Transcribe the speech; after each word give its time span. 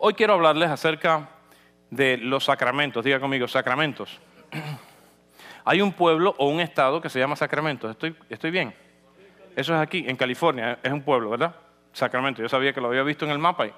Hoy 0.00 0.14
quiero 0.14 0.34
hablarles 0.34 0.70
acerca 0.70 1.28
de 1.90 2.18
los 2.18 2.44
sacramentos. 2.44 3.04
Diga 3.04 3.18
conmigo, 3.18 3.48
sacramentos. 3.48 4.20
Hay 5.64 5.80
un 5.80 5.92
pueblo 5.92 6.36
o 6.38 6.48
un 6.48 6.60
estado 6.60 7.00
que 7.00 7.10
se 7.10 7.18
llama 7.18 7.34
Sacramento. 7.34 7.90
¿Estoy, 7.90 8.14
estoy 8.30 8.52
bien? 8.52 8.72
Eso 9.56 9.74
es 9.74 9.80
aquí, 9.80 10.04
en 10.06 10.14
California. 10.14 10.78
Es 10.84 10.92
un 10.92 11.02
pueblo, 11.02 11.30
¿verdad? 11.30 11.52
Sacramento. 11.92 12.40
Yo 12.40 12.48
sabía 12.48 12.72
que 12.72 12.80
lo 12.80 12.86
había 12.86 13.02
visto 13.02 13.24
en 13.24 13.32
el 13.32 13.38
mapa. 13.38 13.66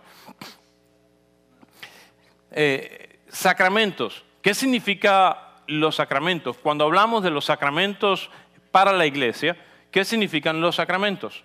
Eh, 2.52 3.20
sacramentos. 3.28 4.24
¿Qué 4.42 4.54
significa 4.54 5.52
los 5.68 5.94
sacramentos? 5.94 6.56
Cuando 6.58 6.82
hablamos 6.82 7.22
de 7.22 7.30
los 7.30 7.44
sacramentos 7.44 8.28
para 8.72 8.92
la 8.92 9.06
iglesia, 9.06 9.56
¿qué 9.92 10.04
significan 10.04 10.60
los 10.60 10.74
sacramentos? 10.74 11.44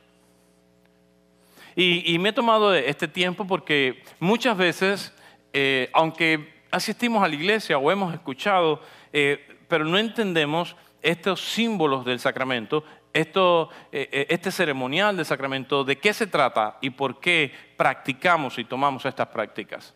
Y, 1.75 2.17
me 2.19 2.29
he 2.29 2.33
tomado 2.33 2.73
este 2.73 3.07
tiempo 3.07 3.45
porque 3.45 4.01
muchas 4.19 4.55
veces, 4.55 5.13
eh, 5.51 5.89
aunque 5.93 6.53
asistimos 6.71 7.23
a 7.23 7.27
la 7.27 7.35
iglesia 7.35 7.77
o 7.77 7.91
hemos 7.91 8.13
escuchado, 8.13 8.81
eh, 9.11 9.45
pero 9.67 9.83
no 9.83 9.97
entendemos 9.97 10.75
estos 11.01 11.41
símbolos 11.41 12.05
del 12.05 12.19
sacramento, 12.19 12.83
esto, 13.13 13.69
este 13.91 14.51
ceremonial 14.51 15.15
del 15.15 15.25
sacramento, 15.25 15.83
de 15.83 15.97
qué 15.97 16.13
se 16.13 16.27
trata 16.27 16.77
y 16.81 16.89
por 16.89 17.19
qué 17.19 17.51
practicamos 17.77 18.57
y 18.57 18.65
tomamos 18.65 19.05
estas 19.05 19.27
prácticas. 19.27 19.93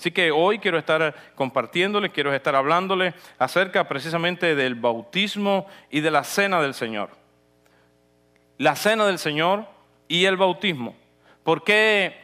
Así 0.00 0.12
que 0.12 0.30
hoy 0.30 0.58
quiero 0.58 0.78
estar 0.78 1.14
compartiéndoles, 1.34 2.10
quiero 2.12 2.32
estar 2.32 2.56
hablándoles 2.56 3.12
acerca 3.38 3.86
precisamente 3.86 4.54
del 4.54 4.74
bautismo 4.74 5.66
y 5.90 6.00
de 6.00 6.10
la 6.10 6.24
cena 6.24 6.62
del 6.62 6.72
Señor. 6.72 7.10
La 8.56 8.76
cena 8.76 9.04
del 9.04 9.18
Señor 9.18 9.66
y 10.08 10.24
el 10.24 10.38
bautismo. 10.38 10.96
¿Por 11.42 11.64
qué, 11.64 12.16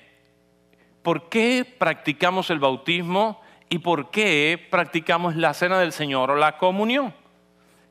por 1.02 1.28
qué 1.28 1.64
practicamos 1.78 2.50
el 2.50 2.58
bautismo 2.58 3.40
y 3.68 3.78
por 3.78 4.10
qué 4.10 4.66
practicamos 4.70 5.36
la 5.36 5.54
cena 5.54 5.78
del 5.78 5.92
Señor 5.92 6.30
o 6.30 6.36
la 6.36 6.58
comunión? 6.58 7.14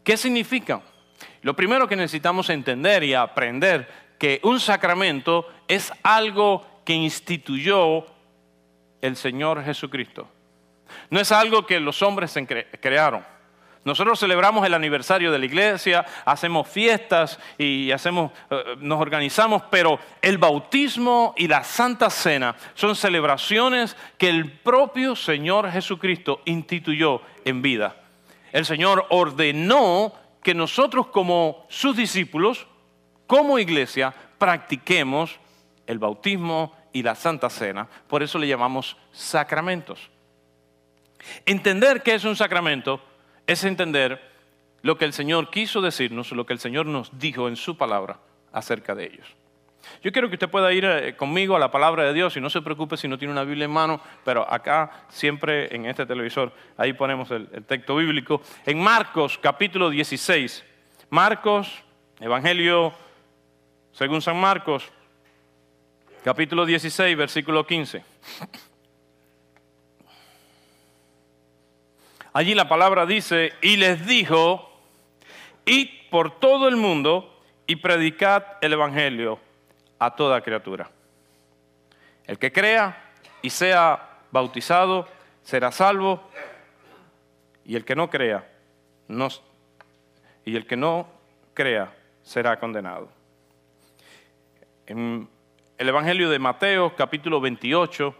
¿Qué 0.03 0.17
significa? 0.17 0.81
Lo 1.41 1.55
primero 1.55 1.87
que 1.87 1.95
necesitamos 1.95 2.49
entender 2.49 3.03
y 3.03 3.13
aprender 3.13 3.87
que 4.17 4.39
un 4.43 4.59
sacramento 4.59 5.47
es 5.67 5.91
algo 6.03 6.65
que 6.85 6.93
instituyó 6.93 8.05
el 9.01 9.15
Señor 9.15 9.63
Jesucristo. 9.63 10.27
No 11.09 11.19
es 11.19 11.31
algo 11.31 11.65
que 11.65 11.79
los 11.79 12.01
hombres 12.01 12.37
crearon. 12.79 13.25
Nosotros 13.85 14.19
celebramos 14.19 14.65
el 14.65 14.73
aniversario 14.73 15.31
de 15.31 15.37
la 15.37 15.45
iglesia, 15.45 16.03
hacemos 16.25 16.67
fiestas 16.67 17.39
y 17.55 17.91
hacemos, 17.91 18.31
eh, 18.49 18.75
nos 18.79 18.99
organizamos, 18.99 19.61
pero 19.69 19.99
el 20.23 20.39
bautismo 20.39 21.35
y 21.37 21.47
la 21.47 21.63
Santa 21.63 22.09
Cena 22.09 22.55
son 22.73 22.95
celebraciones 22.95 23.95
que 24.17 24.27
el 24.27 24.51
propio 24.51 25.15
Señor 25.15 25.69
Jesucristo 25.69 26.41
instituyó 26.45 27.21
en 27.45 27.61
vida. 27.61 27.95
El 28.51 28.65
Señor 28.65 29.05
ordenó 29.11 30.13
que 30.41 30.55
nosotros 30.55 31.07
como 31.07 31.67
sus 31.69 31.95
discípulos, 31.95 32.65
como 33.27 33.59
iglesia, 33.59 34.15
practiquemos 34.39 35.39
el 35.85 35.99
bautismo 35.99 36.75
y 36.91 37.03
la 37.03 37.13
Santa 37.13 37.51
Cena. 37.51 37.87
Por 38.07 38.23
eso 38.23 38.39
le 38.39 38.47
llamamos 38.47 38.97
sacramentos. 39.11 40.09
Entender 41.45 42.01
qué 42.01 42.15
es 42.15 42.23
un 42.23 42.35
sacramento 42.35 42.99
es 43.47 43.63
entender 43.63 44.21
lo 44.81 44.97
que 44.97 45.05
el 45.05 45.13
Señor 45.13 45.49
quiso 45.49 45.81
decirnos, 45.81 46.31
lo 46.31 46.45
que 46.45 46.53
el 46.53 46.59
Señor 46.59 46.85
nos 46.85 47.17
dijo 47.17 47.47
en 47.47 47.55
su 47.55 47.77
palabra 47.77 48.19
acerca 48.51 48.95
de 48.95 49.05
ellos. 49.05 49.27
Yo 50.03 50.11
quiero 50.11 50.29
que 50.29 50.35
usted 50.35 50.49
pueda 50.49 50.73
ir 50.73 50.85
eh, 50.85 51.15
conmigo 51.15 51.55
a 51.55 51.59
la 51.59 51.69
palabra 51.69 52.03
de 52.03 52.13
Dios 52.13 52.35
y 52.37 52.41
no 52.41 52.49
se 52.49 52.61
preocupe 52.61 52.97
si 52.97 53.07
no 53.07 53.17
tiene 53.17 53.31
una 53.31 53.43
Biblia 53.43 53.65
en 53.65 53.71
mano, 53.71 54.01
pero 54.23 54.51
acá 54.51 55.05
siempre 55.09 55.73
en 55.75 55.85
este 55.85 56.05
televisor, 56.05 56.51
ahí 56.77 56.93
ponemos 56.93 57.29
el, 57.31 57.47
el 57.51 57.63
texto 57.65 57.95
bíblico. 57.95 58.41
En 58.65 58.79
Marcos 58.79 59.37
capítulo 59.37 59.89
16, 59.89 60.63
Marcos, 61.09 61.83
Evangelio 62.19 62.93
según 63.95 64.21
San 64.21 64.37
Marcos, 64.37 64.91
capítulo 66.21 66.65
16, 66.65 67.15
versículo 67.15 67.65
15. 67.65 68.03
Allí 72.35 72.53
la 72.53 72.67
palabra 72.67 73.05
dice, 73.05 73.53
y 73.61 73.77
les 73.77 74.05
dijo, 74.05 74.69
id 75.63 75.87
por 76.11 76.37
todo 76.37 76.67
el 76.67 76.75
mundo 76.75 77.33
y 77.65 77.77
predicad 77.77 78.43
el 78.59 78.73
Evangelio 78.73 79.39
a 79.99 80.17
toda 80.17 80.41
criatura. 80.41 80.91
El 82.27 82.37
que 82.37 82.51
crea 82.51 83.13
y 83.41 83.49
sea 83.49 84.19
bautizado 84.31 85.07
será 85.43 85.71
salvo, 85.71 86.29
y 87.63 87.77
el 87.77 87.85
que 87.85 87.95
no 87.95 88.09
crea, 88.09 88.45
no, 89.07 89.29
y 90.43 90.57
el 90.57 90.67
que 90.67 90.75
no 90.75 91.07
crea 91.53 91.95
será 92.21 92.59
condenado. 92.59 93.07
En 94.87 95.29
el 95.77 95.87
Evangelio 95.87 96.29
de 96.29 96.39
Mateo, 96.39 96.97
capítulo 96.97 97.39
28, 97.39 98.13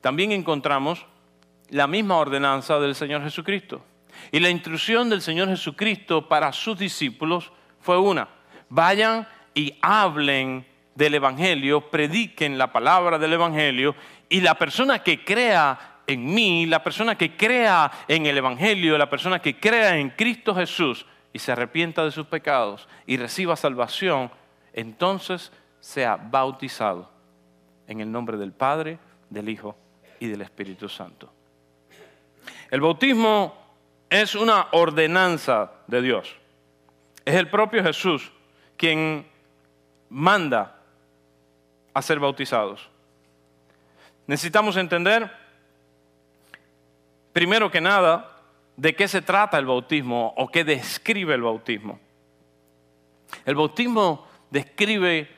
también 0.00 0.32
encontramos 0.32 1.06
la 1.70 1.86
misma 1.86 2.16
ordenanza 2.16 2.78
del 2.78 2.94
Señor 2.94 3.22
Jesucristo. 3.22 3.84
Y 4.32 4.40
la 4.40 4.50
instrucción 4.50 5.08
del 5.08 5.22
Señor 5.22 5.48
Jesucristo 5.48 6.28
para 6.28 6.52
sus 6.52 6.78
discípulos 6.78 7.52
fue 7.80 7.98
una, 7.98 8.28
vayan 8.68 9.26
y 9.54 9.78
hablen 9.80 10.66
del 10.94 11.14
Evangelio, 11.14 11.90
prediquen 11.90 12.58
la 12.58 12.72
palabra 12.72 13.18
del 13.18 13.32
Evangelio 13.32 13.94
y 14.28 14.40
la 14.40 14.54
persona 14.54 15.00
que 15.00 15.24
crea 15.24 16.02
en 16.06 16.26
mí, 16.34 16.66
la 16.66 16.82
persona 16.82 17.16
que 17.16 17.36
crea 17.36 17.90
en 18.08 18.26
el 18.26 18.36
Evangelio, 18.36 18.98
la 18.98 19.08
persona 19.08 19.40
que 19.40 19.58
crea 19.58 19.96
en 19.96 20.10
Cristo 20.10 20.54
Jesús 20.54 21.06
y 21.32 21.38
se 21.38 21.52
arrepienta 21.52 22.04
de 22.04 22.10
sus 22.10 22.26
pecados 22.26 22.88
y 23.06 23.16
reciba 23.16 23.56
salvación, 23.56 24.30
entonces 24.72 25.52
sea 25.78 26.16
bautizado 26.16 27.10
en 27.86 28.00
el 28.00 28.10
nombre 28.10 28.36
del 28.36 28.52
Padre, 28.52 28.98
del 29.30 29.48
Hijo 29.48 29.76
y 30.18 30.26
del 30.26 30.42
Espíritu 30.42 30.88
Santo. 30.88 31.32
El 32.70 32.80
bautismo 32.80 33.56
es 34.08 34.34
una 34.34 34.68
ordenanza 34.72 35.72
de 35.86 36.02
Dios. 36.02 36.36
Es 37.24 37.34
el 37.34 37.48
propio 37.48 37.82
Jesús 37.82 38.30
quien 38.76 39.26
manda 40.08 40.76
a 41.92 42.02
ser 42.02 42.18
bautizados. 42.18 42.88
Necesitamos 44.26 44.76
entender, 44.76 45.30
primero 47.32 47.70
que 47.70 47.80
nada, 47.80 48.36
de 48.76 48.94
qué 48.94 49.08
se 49.08 49.20
trata 49.20 49.58
el 49.58 49.66
bautismo 49.66 50.32
o 50.36 50.48
qué 50.48 50.64
describe 50.64 51.34
el 51.34 51.42
bautismo. 51.42 51.98
El 53.44 53.56
bautismo 53.56 54.26
describe 54.50 55.28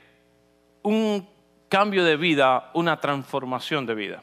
un 0.83 1.29
cambio 1.69 2.05
de 2.05 2.17
vida, 2.17 2.71
una 2.75 3.01
transformación 3.01 3.87
de 3.87 3.95
vida. 3.95 4.23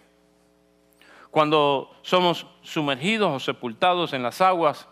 Cuando 1.32 1.96
somos 2.02 2.48
sumergidos 2.64 3.32
o 3.32 3.40
sepultados 3.40 4.14
en 4.14 4.24
las 4.24 4.42
aguas, 4.42 4.88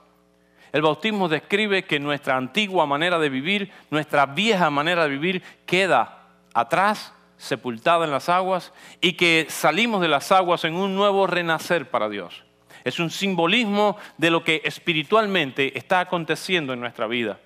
el 0.72 0.82
bautismo 0.82 1.30
describe 1.30 1.86
que 1.86 2.00
nuestra 2.00 2.38
antigua 2.38 2.86
manera 2.86 3.18
de 3.18 3.30
vivir, 3.30 3.72
nuestra 3.90 4.26
vieja 4.26 4.70
manera 4.70 5.04
de 5.04 5.10
vivir 5.10 5.44
queda 5.66 6.28
atrás, 6.54 7.14
sepultada 7.38 8.06
en 8.06 8.12
las 8.12 8.30
aguas, 8.30 8.74
y 9.02 9.14
que 9.14 9.48
salimos 9.50 10.02
de 10.02 10.08
las 10.08 10.32
aguas 10.32 10.64
en 10.66 10.76
un 10.76 10.96
nuevo 10.96 11.26
renacer 11.26 11.90
para 11.90 12.10
Dios. 12.10 12.44
Es 12.84 13.00
un 13.00 13.10
simbolismo 13.10 13.98
de 14.18 14.30
lo 14.30 14.44
que 14.44 14.62
espiritualmente 14.64 15.78
está 15.78 16.02
aconteciendo 16.02 16.74
en 16.74 16.80
nuestra 16.80 17.08
vida. 17.08 17.40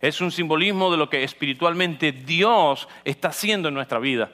Es 0.00 0.20
un 0.20 0.32
simbolismo 0.32 0.90
de 0.90 0.96
lo 0.96 1.08
que 1.08 1.22
espiritualmente 1.22 2.10
Dios 2.10 2.88
está 3.04 3.28
haciendo 3.28 3.68
en 3.68 3.74
nuestra 3.74 4.00
vida. 4.00 4.32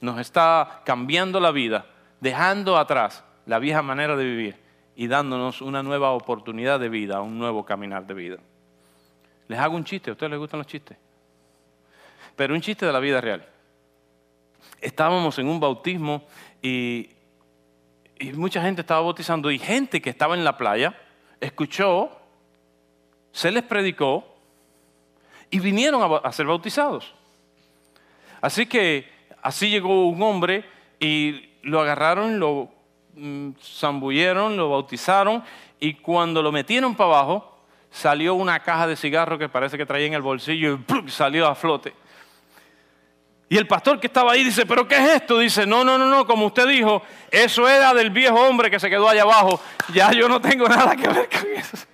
Nos 0.00 0.18
está 0.18 0.82
cambiando 0.84 1.38
la 1.38 1.52
vida, 1.52 1.86
dejando 2.20 2.76
atrás 2.76 3.24
la 3.46 3.58
vieja 3.58 3.80
manera 3.82 4.16
de 4.16 4.24
vivir 4.24 4.56
y 4.96 5.06
dándonos 5.06 5.62
una 5.62 5.82
nueva 5.82 6.10
oportunidad 6.12 6.80
de 6.80 6.88
vida, 6.88 7.20
un 7.20 7.38
nuevo 7.38 7.64
caminar 7.64 8.06
de 8.06 8.14
vida. 8.14 8.36
Les 9.48 9.58
hago 9.58 9.76
un 9.76 9.84
chiste, 9.84 10.10
¿a 10.10 10.14
ustedes 10.14 10.30
les 10.30 10.38
gustan 10.38 10.58
los 10.58 10.66
chistes? 10.66 10.96
Pero 12.34 12.54
un 12.54 12.60
chiste 12.60 12.84
de 12.84 12.92
la 12.92 12.98
vida 12.98 13.20
real. 13.20 13.46
Estábamos 14.80 15.38
en 15.38 15.48
un 15.48 15.60
bautismo 15.60 16.24
y, 16.60 17.10
mucha 18.34 18.62
gente 18.62 18.80
estaba 18.80 19.00
bautizando 19.00 19.50
y 19.50 19.58
gente 19.58 20.00
que 20.00 20.10
estaba 20.10 20.34
en 20.34 20.42
la 20.42 20.56
playa 20.56 20.98
escuchó, 21.38 22.10
se 23.30 23.50
les 23.50 23.62
predicó 23.62 24.24
y 25.50 25.60
vinieron 25.60 26.20
a, 26.24 26.32
ser 26.32 26.46
bautizados. 26.46 27.14
Así 28.40 28.66
que 28.66 29.08
así 29.42 29.68
llegó 29.68 30.08
un 30.08 30.22
hombre 30.22 30.64
y 30.98 31.50
lo 31.62 31.80
agarraron, 31.80 32.40
lo 32.40 32.75
zambulleron, 33.60 34.56
lo 34.56 34.70
bautizaron 34.70 35.42
y 35.80 35.94
cuando 35.94 36.42
lo 36.42 36.52
metieron 36.52 36.94
para 36.94 37.10
abajo 37.10 37.56
salió 37.90 38.34
una 38.34 38.60
caja 38.60 38.86
de 38.86 38.96
cigarros 38.96 39.38
que 39.38 39.48
parece 39.48 39.78
que 39.78 39.86
traía 39.86 40.06
en 40.06 40.14
el 40.14 40.22
bolsillo 40.22 40.78
y 41.06 41.10
salió 41.10 41.46
a 41.46 41.54
flote. 41.54 41.94
Y 43.48 43.56
el 43.56 43.66
pastor 43.66 44.00
que 44.00 44.08
estaba 44.08 44.32
ahí 44.32 44.42
dice, 44.42 44.66
¿pero 44.66 44.88
qué 44.88 44.96
es 44.96 45.08
esto? 45.22 45.38
Dice, 45.38 45.66
no, 45.66 45.84
no, 45.84 45.96
no, 45.96 46.06
no, 46.06 46.26
como 46.26 46.46
usted 46.46 46.66
dijo, 46.66 47.02
eso 47.30 47.68
era 47.68 47.94
del 47.94 48.10
viejo 48.10 48.34
hombre 48.40 48.70
que 48.70 48.80
se 48.80 48.90
quedó 48.90 49.08
allá 49.08 49.22
abajo. 49.22 49.60
Ya 49.92 50.10
yo 50.12 50.28
no 50.28 50.40
tengo 50.40 50.68
nada 50.68 50.96
que 50.96 51.08
ver 51.08 51.28
con 51.28 51.46
eso. 51.54 51.86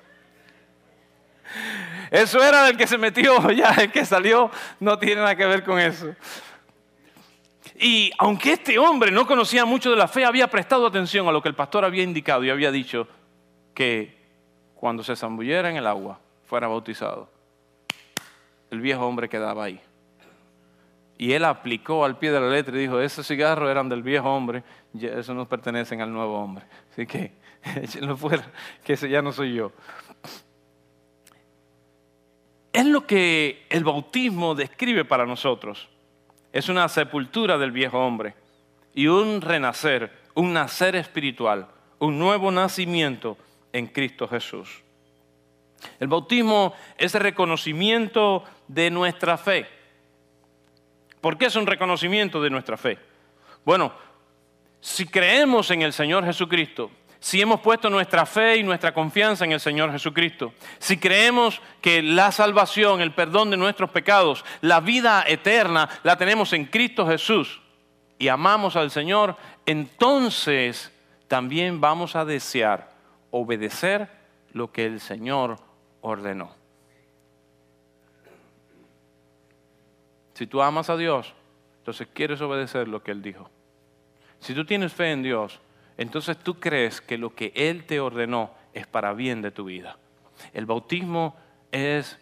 Eso 2.10 2.42
era 2.42 2.64
del 2.64 2.76
que 2.76 2.86
se 2.86 2.98
metió, 2.98 3.50
ya 3.52 3.70
el 3.70 3.90
que 3.90 4.04
salió 4.04 4.50
no 4.80 4.98
tiene 4.98 5.22
nada 5.22 5.36
que 5.36 5.46
ver 5.46 5.62
con 5.62 5.78
eso. 5.78 6.14
Y 7.82 8.12
aunque 8.16 8.52
este 8.52 8.78
hombre 8.78 9.10
no 9.10 9.26
conocía 9.26 9.64
mucho 9.64 9.90
de 9.90 9.96
la 9.96 10.06
fe, 10.06 10.24
había 10.24 10.46
prestado 10.46 10.86
atención 10.86 11.26
a 11.26 11.32
lo 11.32 11.42
que 11.42 11.48
el 11.48 11.56
pastor 11.56 11.84
había 11.84 12.04
indicado 12.04 12.44
y 12.44 12.50
había 12.50 12.70
dicho 12.70 13.08
que 13.74 14.16
cuando 14.76 15.02
se 15.02 15.16
zambullera 15.16 15.68
en 15.68 15.76
el 15.76 15.88
agua, 15.88 16.20
fuera 16.44 16.68
bautizado. 16.68 17.28
El 18.70 18.80
viejo 18.80 19.04
hombre 19.04 19.28
quedaba 19.28 19.64
ahí. 19.64 19.80
Y 21.18 21.32
él 21.32 21.44
aplicó 21.44 22.04
al 22.04 22.18
pie 22.18 22.30
de 22.30 22.40
la 22.40 22.50
letra 22.50 22.76
y 22.76 22.82
dijo, 22.82 23.00
esos 23.00 23.26
cigarros 23.26 23.68
eran 23.68 23.88
del 23.88 24.04
viejo 24.04 24.32
hombre, 24.32 24.62
esos 24.94 25.34
no 25.34 25.48
pertenecen 25.48 26.00
al 26.00 26.12
nuevo 26.12 26.38
hombre. 26.38 26.64
Así 26.92 27.04
que 27.04 27.32
que 28.84 28.92
ese 28.92 29.08
ya 29.08 29.22
no 29.22 29.32
soy 29.32 29.54
yo. 29.54 29.72
Es 32.72 32.86
lo 32.86 33.08
que 33.08 33.66
el 33.70 33.82
bautismo 33.82 34.54
describe 34.54 35.04
para 35.04 35.26
nosotros. 35.26 35.88
Es 36.52 36.68
una 36.68 36.88
sepultura 36.88 37.56
del 37.58 37.72
viejo 37.72 37.98
hombre 37.98 38.34
y 38.94 39.06
un 39.06 39.40
renacer, 39.40 40.12
un 40.34 40.52
nacer 40.52 40.96
espiritual, 40.96 41.66
un 41.98 42.18
nuevo 42.18 42.50
nacimiento 42.50 43.38
en 43.72 43.86
Cristo 43.86 44.28
Jesús. 44.28 44.82
El 45.98 46.08
bautismo 46.08 46.74
es 46.98 47.14
el 47.14 47.22
reconocimiento 47.22 48.44
de 48.68 48.90
nuestra 48.90 49.36
fe. 49.38 49.66
¿Por 51.20 51.38
qué 51.38 51.46
es 51.46 51.56
un 51.56 51.66
reconocimiento 51.66 52.42
de 52.42 52.50
nuestra 52.50 52.76
fe? 52.76 52.98
Bueno, 53.64 53.92
si 54.80 55.06
creemos 55.06 55.70
en 55.70 55.82
el 55.82 55.92
Señor 55.92 56.24
Jesucristo, 56.24 56.90
si 57.22 57.40
hemos 57.40 57.60
puesto 57.60 57.88
nuestra 57.88 58.26
fe 58.26 58.56
y 58.56 58.64
nuestra 58.64 58.92
confianza 58.92 59.44
en 59.44 59.52
el 59.52 59.60
Señor 59.60 59.92
Jesucristo, 59.92 60.52
si 60.80 60.98
creemos 60.98 61.62
que 61.80 62.02
la 62.02 62.32
salvación, 62.32 63.00
el 63.00 63.14
perdón 63.14 63.50
de 63.50 63.56
nuestros 63.56 63.90
pecados, 63.90 64.44
la 64.60 64.80
vida 64.80 65.24
eterna 65.28 65.88
la 66.02 66.18
tenemos 66.18 66.52
en 66.52 66.64
Cristo 66.64 67.06
Jesús 67.06 67.60
y 68.18 68.26
amamos 68.26 68.74
al 68.74 68.90
Señor, 68.90 69.36
entonces 69.66 70.90
también 71.28 71.80
vamos 71.80 72.16
a 72.16 72.24
desear 72.24 72.90
obedecer 73.30 74.08
lo 74.52 74.72
que 74.72 74.84
el 74.84 74.98
Señor 74.98 75.58
ordenó. 76.00 76.50
Si 80.34 80.48
tú 80.48 80.60
amas 80.60 80.90
a 80.90 80.96
Dios, 80.96 81.34
entonces 81.78 82.08
quieres 82.12 82.40
obedecer 82.40 82.88
lo 82.88 83.00
que 83.00 83.12
Él 83.12 83.22
dijo. 83.22 83.48
Si 84.40 84.54
tú 84.54 84.64
tienes 84.64 84.92
fe 84.92 85.12
en 85.12 85.22
Dios, 85.22 85.60
entonces 85.96 86.36
tú 86.38 86.58
crees 86.58 87.00
que 87.00 87.18
lo 87.18 87.34
que 87.34 87.52
Él 87.54 87.84
te 87.84 88.00
ordenó 88.00 88.50
es 88.72 88.86
para 88.86 89.12
bien 89.12 89.42
de 89.42 89.50
tu 89.50 89.64
vida. 89.64 89.98
El 90.52 90.66
bautismo 90.66 91.36
es 91.70 92.18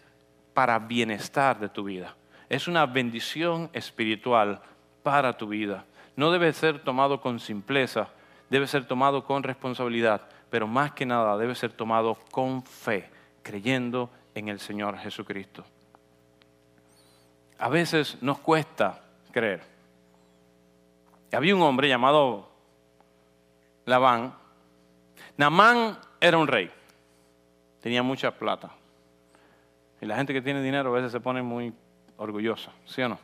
para 0.53 0.79
bienestar 0.79 1.59
de 1.59 1.69
tu 1.69 1.83
vida. 1.83 2.15
Es 2.49 2.67
una 2.67 2.85
bendición 2.85 3.69
espiritual 3.73 4.61
para 5.03 5.37
tu 5.37 5.47
vida. 5.47 5.85
No 6.15 6.31
debe 6.31 6.51
ser 6.53 6.83
tomado 6.83 7.21
con 7.21 7.39
simpleza, 7.39 8.09
debe 8.49 8.67
ser 8.67 8.85
tomado 8.85 9.23
con 9.23 9.43
responsabilidad, 9.43 10.21
pero 10.49 10.67
más 10.67 10.91
que 10.91 11.05
nada 11.05 11.37
debe 11.37 11.55
ser 11.55 11.71
tomado 11.71 12.17
con 12.31 12.63
fe, 12.63 13.09
creyendo 13.41 14.09
en 14.35 14.49
el 14.49 14.59
Señor 14.59 14.97
Jesucristo. 14.97 15.63
A 17.57 17.69
veces 17.69 18.17
nos 18.21 18.39
cuesta 18.39 19.01
creer. 19.31 19.61
Había 21.31 21.55
un 21.55 21.61
hombre 21.61 21.87
llamado 21.87 22.50
Namán 25.37 25.97
era 26.19 26.37
un 26.37 26.47
rey, 26.47 26.69
tenía 27.81 28.03
mucha 28.03 28.31
plata. 28.31 28.71
Y 30.01 30.05
la 30.05 30.15
gente 30.15 30.33
que 30.33 30.41
tiene 30.41 30.61
dinero 30.61 30.89
a 30.89 30.93
veces 30.93 31.11
se 31.11 31.19
pone 31.19 31.41
muy 31.41 31.73
orgullosa, 32.17 32.71
¿sí 32.85 33.01
o 33.01 33.09
no? 33.09 33.19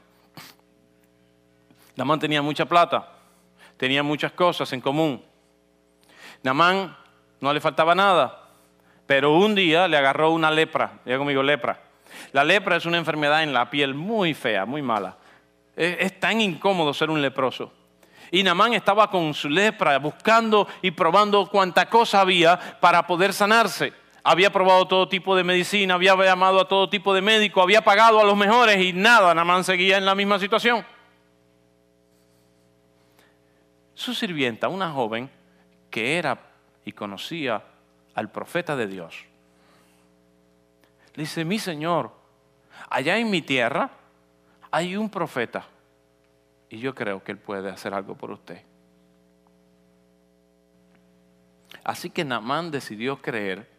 Namán 1.96 2.20
tenía 2.20 2.42
mucha 2.42 2.66
plata, 2.66 3.08
tenía 3.78 4.04
muchas 4.04 4.32
cosas 4.32 4.72
en 4.74 4.82
común. 4.82 5.24
Namán 6.44 6.96
no 7.40 7.54
le 7.54 7.60
faltaba 7.60 7.96
nada, 7.96 8.48
pero 9.08 9.34
un 9.38 9.56
día 9.56 9.88
le 9.88 9.98
agarró 9.98 10.32
una 10.32 10.52
lepra, 10.52 11.00
diga 11.06 11.18
conmigo 11.18 11.42
lepra. 11.42 11.80
La 12.32 12.44
lepra 12.44 12.76
es 12.76 12.86
una 12.86 12.98
enfermedad 12.98 13.44
en 13.44 13.54
la 13.54 13.70
piel 13.70 13.94
muy 13.96 14.34
fea, 14.34 14.66
muy 14.66 14.82
mala. 14.82 15.18
es 15.76 16.20
tan 16.20 16.42
incómodo 16.42 16.94
ser 16.94 17.10
un 17.10 17.22
leproso. 17.22 17.72
Y 18.32 18.44
Namán 18.44 18.74
estaba 18.74 19.10
con 19.10 19.34
su 19.34 19.50
lepra 19.50 19.98
buscando 20.00 20.68
y 20.82 20.92
probando 20.92 21.48
cuánta 21.48 21.90
cosa 21.90 22.22
había 22.22 22.80
para 22.80 23.06
poder 23.08 23.34
sanarse. 23.34 23.94
Había 24.24 24.52
probado 24.52 24.88
todo 24.88 25.08
tipo 25.08 25.36
de 25.36 25.44
medicina, 25.44 25.94
había 25.94 26.16
llamado 26.16 26.60
a 26.60 26.68
todo 26.68 26.90
tipo 26.90 27.14
de 27.14 27.22
médico, 27.22 27.62
había 27.62 27.82
pagado 27.82 28.20
a 28.20 28.26
los 28.26 28.36
mejores 28.36 28.78
y 28.84 28.92
nada, 28.92 29.34
Namán 29.34 29.64
seguía 29.64 29.98
en 29.98 30.06
la 30.06 30.16
misma 30.16 30.38
situación. 30.38 30.86
Su 33.94 34.14
sirvienta, 34.14 34.68
una 34.68 34.92
joven 34.92 35.30
que 35.90 36.18
era 36.18 36.38
y 36.84 36.92
conocía 36.92 37.64
al 38.14 38.30
profeta 38.30 38.76
de 38.76 38.88
Dios, 38.88 39.26
le 41.16 41.24
dice, 41.24 41.46
mi 41.46 41.58
señor, 41.58 42.12
allá 42.90 43.18
en 43.18 43.30
mi 43.30 43.42
tierra 43.42 43.90
hay 44.70 44.96
un 44.98 45.10
profeta 45.10 45.66
y 46.70 46.80
yo 46.80 46.94
creo 46.96 47.24
que 47.24 47.32
Él 47.32 47.38
puede 47.38 47.70
hacer 47.70 47.94
algo 47.94 48.16
por 48.16 48.32
usted. 48.32 48.62
Así 51.84 52.10
que 52.10 52.26
Namán 52.26 52.72
decidió 52.72 53.22
creer 53.22 53.70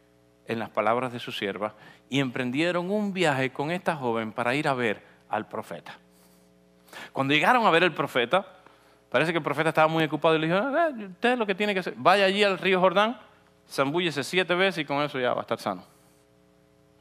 en 0.46 0.58
las 0.58 0.70
palabras 0.70 1.12
de 1.12 1.18
su 1.18 1.30
sierva 1.30 1.74
y 2.08 2.20
emprendieron 2.20 2.90
un 2.90 3.12
viaje 3.12 3.52
con 3.52 3.70
esta 3.70 3.96
joven 3.96 4.32
para 4.32 4.54
ir 4.54 4.66
a 4.66 4.74
ver 4.74 5.02
al 5.28 5.46
profeta. 5.46 5.98
Cuando 7.12 7.34
llegaron 7.34 7.66
a 7.66 7.70
ver 7.70 7.84
al 7.84 7.92
profeta, 7.92 8.46
parece 9.10 9.32
que 9.32 9.38
el 9.38 9.44
profeta 9.44 9.68
estaba 9.68 9.88
muy 9.88 10.04
ocupado 10.04 10.36
y 10.36 10.38
le 10.38 10.46
dijo, 10.46 10.58
ah, 10.58 10.88
usted 10.90 11.32
es 11.32 11.38
lo 11.38 11.46
que 11.46 11.54
tiene 11.54 11.74
que 11.74 11.80
hacer, 11.80 11.94
vaya 11.96 12.24
allí 12.24 12.42
al 12.42 12.58
río 12.58 12.80
Jordán, 12.80 13.18
zambúllese 13.68 14.24
siete 14.24 14.54
veces 14.54 14.78
y 14.82 14.84
con 14.86 15.02
eso 15.02 15.20
ya 15.20 15.34
va 15.34 15.40
a 15.40 15.42
estar 15.42 15.58
sano. 15.58 15.84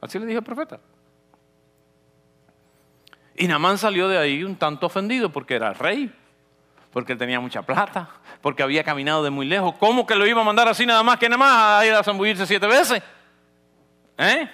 Así 0.00 0.18
le 0.18 0.26
dijo 0.26 0.40
el 0.40 0.44
profeta. 0.44 0.78
Y 3.38 3.46
Namán 3.46 3.78
salió 3.78 4.08
de 4.08 4.18
ahí 4.18 4.42
un 4.42 4.56
tanto 4.56 4.86
ofendido 4.86 5.30
porque 5.30 5.54
era 5.54 5.72
rey, 5.72 6.12
porque 6.92 7.14
tenía 7.14 7.38
mucha 7.38 7.62
plata, 7.62 8.08
porque 8.42 8.64
había 8.64 8.82
caminado 8.82 9.22
de 9.22 9.30
muy 9.30 9.46
lejos. 9.46 9.76
¿Cómo 9.78 10.04
que 10.04 10.16
lo 10.16 10.26
iba 10.26 10.40
a 10.40 10.44
mandar 10.44 10.66
así 10.66 10.84
nada 10.84 11.04
más 11.04 11.18
que 11.18 11.28
nada 11.28 11.38
más 11.38 11.80
a 11.80 11.86
ir 11.86 11.94
a 11.94 12.02
zambullirse 12.02 12.46
siete 12.46 12.66
veces? 12.66 13.00
¿Eh? 14.18 14.50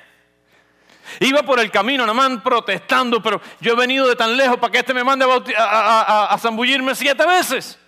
Iba 1.20 1.42
por 1.42 1.60
el 1.60 1.70
camino, 1.70 2.04
Namán 2.04 2.42
protestando, 2.42 3.22
pero 3.22 3.40
yo 3.58 3.72
he 3.72 3.76
venido 3.76 4.06
de 4.06 4.16
tan 4.16 4.36
lejos 4.36 4.58
para 4.58 4.70
que 4.70 4.78
este 4.80 4.92
me 4.92 5.02
mande 5.02 5.24
a, 5.56 6.36
zambullirme 6.38 6.94
siete 6.94 7.24
veces. 7.26 7.78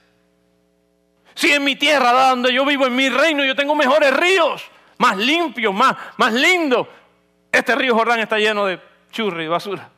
Si 1.34 1.52
en 1.52 1.62
mi 1.62 1.76
tierra, 1.76 2.30
donde 2.30 2.54
yo 2.54 2.64
vivo, 2.64 2.86
en 2.86 2.96
mi 2.96 3.10
reino, 3.10 3.44
yo 3.44 3.54
tengo 3.54 3.74
mejores 3.74 4.16
ríos, 4.16 4.64
más 4.96 5.18
limpios, 5.18 5.74
más, 5.74 5.94
más 6.16 6.32
lindos. 6.32 6.86
Este 7.52 7.74
río 7.74 7.94
Jordán 7.94 8.20
está 8.20 8.38
lleno 8.38 8.64
de 8.64 8.80
churri 9.10 9.44
y 9.44 9.48
basura. 9.48 9.90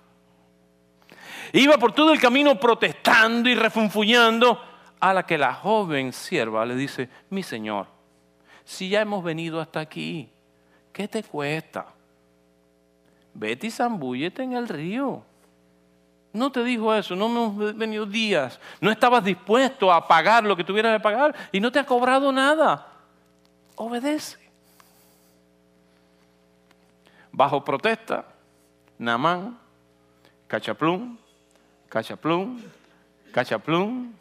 Iba 1.52 1.78
por 1.78 1.92
todo 1.92 2.12
el 2.12 2.20
camino 2.20 2.58
protestando 2.58 3.48
y 3.48 3.54
refunfuñando 3.54 4.60
a 5.00 5.14
la 5.14 5.24
que 5.24 5.38
la 5.38 5.54
joven 5.54 6.12
sierva 6.12 6.66
le 6.66 6.74
dice, 6.74 7.08
mi 7.30 7.42
señor, 7.42 7.86
si 8.64 8.88
ya 8.88 9.00
hemos 9.00 9.24
venido 9.24 9.60
hasta 9.60 9.80
aquí, 9.80 10.28
¿qué 10.92 11.08
te 11.08 11.22
cuesta? 11.22 11.86
Vete 13.34 13.68
y 13.68 13.70
zambúllete 13.70 14.42
en 14.42 14.54
el 14.54 14.68
río. 14.68 15.22
No 16.32 16.52
te 16.52 16.62
dijo 16.62 16.94
eso, 16.94 17.16
no 17.16 17.28
me 17.28 17.44
hemos 17.44 17.76
venido 17.76 18.04
días. 18.04 18.60
No 18.80 18.90
estabas 18.90 19.24
dispuesto 19.24 19.92
a 19.92 20.06
pagar 20.06 20.44
lo 20.44 20.56
que 20.56 20.64
tuvieras 20.64 20.96
que 20.96 21.02
pagar 21.02 21.34
y 21.52 21.60
no 21.60 21.72
te 21.72 21.78
ha 21.78 21.86
cobrado 21.86 22.30
nada. 22.30 22.86
Obedece. 23.76 24.38
Bajo 27.32 27.64
protesta, 27.64 28.26
Namán, 28.98 29.58
Cachaplum, 30.48 31.16
cachaplum, 31.88 32.60
cachaplum, 33.32 34.12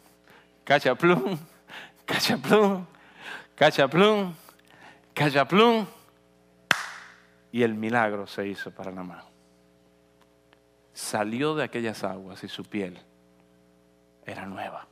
cachaplum, 0.64 1.38
cachaplum, 2.06 2.86
cachaplum, 3.54 4.34
cachaplum. 5.14 5.86
Y 7.50 7.62
el 7.62 7.74
milagro 7.74 8.26
se 8.26 8.46
hizo 8.46 8.70
para 8.70 8.92
Namán. 8.92 9.22
Salió 10.92 11.54
de 11.54 11.64
aquellas 11.64 12.04
aguas 12.04 12.42
y 12.44 12.48
su 12.48 12.64
piel 12.64 12.98
era 14.26 14.44
nueva. 14.46 14.86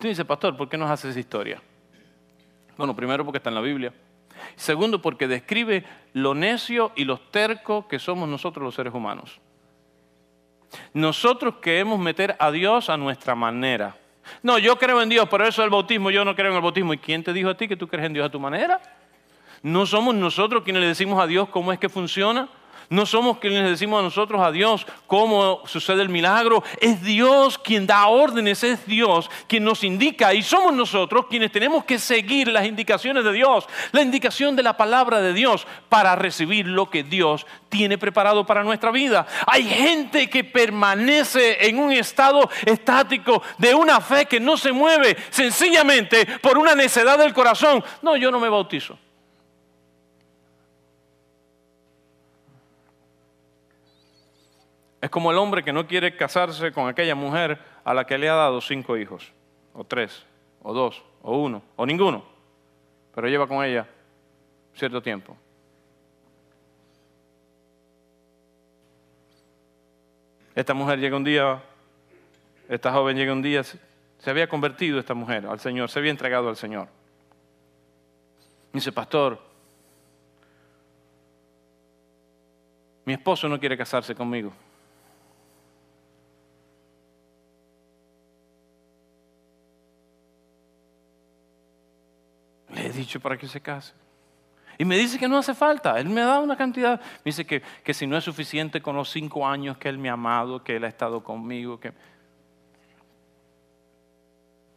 Tú 0.00 0.08
dices, 0.08 0.24
pastor, 0.24 0.56
¿por 0.56 0.68
qué 0.68 0.78
nos 0.78 0.90
hace 0.90 1.10
esa 1.10 1.20
historia? 1.20 1.60
Bueno, 2.76 2.96
primero 2.96 3.24
porque 3.24 3.38
está 3.38 3.50
en 3.50 3.54
la 3.54 3.60
Biblia. 3.60 3.92
Segundo, 4.56 5.02
porque 5.02 5.28
describe 5.28 5.84
lo 6.14 6.34
necio 6.34 6.92
y 6.96 7.04
los 7.04 7.30
tercos 7.30 7.86
que 7.86 7.98
somos 7.98 8.28
nosotros 8.28 8.64
los 8.64 8.74
seres 8.74 8.94
humanos. 8.94 9.40
Nosotros 10.94 11.56
queremos 11.60 11.98
meter 11.98 12.36
a 12.38 12.50
Dios 12.50 12.88
a 12.90 12.96
nuestra 12.96 13.34
manera. 13.34 13.96
No, 14.42 14.58
yo 14.58 14.76
creo 14.78 15.02
en 15.02 15.08
Dios, 15.08 15.28
pero 15.30 15.46
eso 15.46 15.62
es 15.62 15.64
el 15.64 15.70
bautismo, 15.70 16.10
yo 16.10 16.24
no 16.24 16.34
creo 16.34 16.50
en 16.50 16.56
el 16.56 16.62
bautismo. 16.62 16.94
¿Y 16.94 16.98
quién 16.98 17.22
te 17.22 17.32
dijo 17.32 17.48
a 17.48 17.56
ti 17.56 17.68
que 17.68 17.76
tú 17.76 17.88
crees 17.88 18.06
en 18.06 18.12
Dios 18.12 18.26
a 18.26 18.30
tu 18.30 18.40
manera? 18.40 18.80
No 19.62 19.86
somos 19.86 20.14
nosotros 20.14 20.62
quienes 20.62 20.82
le 20.82 20.88
decimos 20.88 21.22
a 21.22 21.26
Dios 21.26 21.48
cómo 21.48 21.72
es 21.72 21.78
que 21.78 21.88
funciona. 21.88 22.48
No 22.90 23.06
somos 23.06 23.38
quienes 23.38 23.68
decimos 23.68 24.00
a 24.00 24.02
nosotros 24.02 24.40
a 24.42 24.50
Dios 24.50 24.86
cómo 25.06 25.62
sucede 25.66 26.02
el 26.02 26.08
milagro. 26.08 26.62
Es 26.80 27.02
Dios 27.02 27.58
quien 27.58 27.86
da 27.86 28.06
órdenes, 28.06 28.62
es 28.64 28.86
Dios 28.86 29.30
quien 29.46 29.64
nos 29.64 29.84
indica 29.84 30.34
y 30.34 30.42
somos 30.42 30.72
nosotros 30.72 31.26
quienes 31.28 31.52
tenemos 31.52 31.84
que 31.84 31.98
seguir 31.98 32.48
las 32.48 32.66
indicaciones 32.66 33.24
de 33.24 33.32
Dios, 33.32 33.66
la 33.92 34.02
indicación 34.02 34.56
de 34.56 34.62
la 34.62 34.76
palabra 34.76 35.20
de 35.20 35.32
Dios 35.32 35.66
para 35.88 36.16
recibir 36.16 36.66
lo 36.66 36.90
que 36.90 37.02
Dios 37.02 37.46
tiene 37.68 37.98
preparado 37.98 38.44
para 38.44 38.62
nuestra 38.62 38.90
vida. 38.90 39.26
Hay 39.46 39.64
gente 39.64 40.28
que 40.28 40.44
permanece 40.44 41.66
en 41.66 41.78
un 41.78 41.92
estado 41.92 42.48
estático 42.66 43.42
de 43.58 43.74
una 43.74 44.00
fe 44.00 44.26
que 44.26 44.40
no 44.40 44.56
se 44.56 44.72
mueve 44.72 45.16
sencillamente 45.30 46.26
por 46.40 46.58
una 46.58 46.74
necedad 46.74 47.18
del 47.18 47.32
corazón. 47.32 47.82
No, 48.02 48.16
yo 48.16 48.30
no 48.30 48.40
me 48.40 48.48
bautizo. 48.48 48.98
Es 55.02 55.10
como 55.10 55.32
el 55.32 55.38
hombre 55.38 55.64
que 55.64 55.72
no 55.72 55.84
quiere 55.84 56.14
casarse 56.14 56.70
con 56.70 56.88
aquella 56.88 57.16
mujer 57.16 57.58
a 57.82 57.92
la 57.92 58.06
que 58.06 58.16
le 58.16 58.28
ha 58.28 58.34
dado 58.34 58.60
cinco 58.60 58.96
hijos, 58.96 59.32
o 59.74 59.82
tres, 59.82 60.24
o 60.62 60.72
dos, 60.72 61.02
o 61.22 61.38
uno, 61.38 61.60
o 61.74 61.84
ninguno, 61.84 62.24
pero 63.12 63.26
lleva 63.26 63.48
con 63.48 63.64
ella 63.64 63.84
cierto 64.74 65.02
tiempo. 65.02 65.36
Esta 70.54 70.72
mujer 70.72 71.00
llega 71.00 71.16
un 71.16 71.24
día, 71.24 71.60
esta 72.68 72.92
joven 72.92 73.16
llega 73.16 73.32
un 73.32 73.42
día, 73.42 73.64
se 73.64 74.30
había 74.30 74.48
convertido 74.48 75.00
esta 75.00 75.14
mujer 75.14 75.46
al 75.46 75.58
Señor, 75.58 75.90
se 75.90 75.98
había 75.98 76.12
entregado 76.12 76.48
al 76.48 76.56
Señor. 76.56 76.86
Dice, 78.72 78.92
pastor, 78.92 79.40
mi 83.04 83.14
esposo 83.14 83.48
no 83.48 83.58
quiere 83.58 83.76
casarse 83.76 84.14
conmigo. 84.14 84.52
Para 93.20 93.36
que 93.36 93.48
se 93.48 93.60
case. 93.60 93.92
Y 94.78 94.84
me 94.84 94.96
dice 94.96 95.18
que 95.18 95.28
no 95.28 95.38
hace 95.38 95.54
falta. 95.54 95.98
Él 95.98 96.08
me 96.08 96.22
da 96.22 96.40
una 96.40 96.56
cantidad. 96.56 97.00
Me 97.00 97.26
dice 97.26 97.44
que, 97.44 97.62
que, 97.84 97.94
si 97.94 98.06
no 98.06 98.16
es 98.16 98.24
suficiente 98.24 98.80
con 98.80 98.96
los 98.96 99.10
cinco 99.10 99.46
años 99.46 99.76
que 99.76 99.88
él 99.88 99.98
me 99.98 100.08
ha 100.08 100.14
amado, 100.14 100.64
que 100.64 100.76
él 100.76 100.84
ha 100.84 100.88
estado 100.88 101.22
conmigo. 101.22 101.78
Que... 101.78 101.92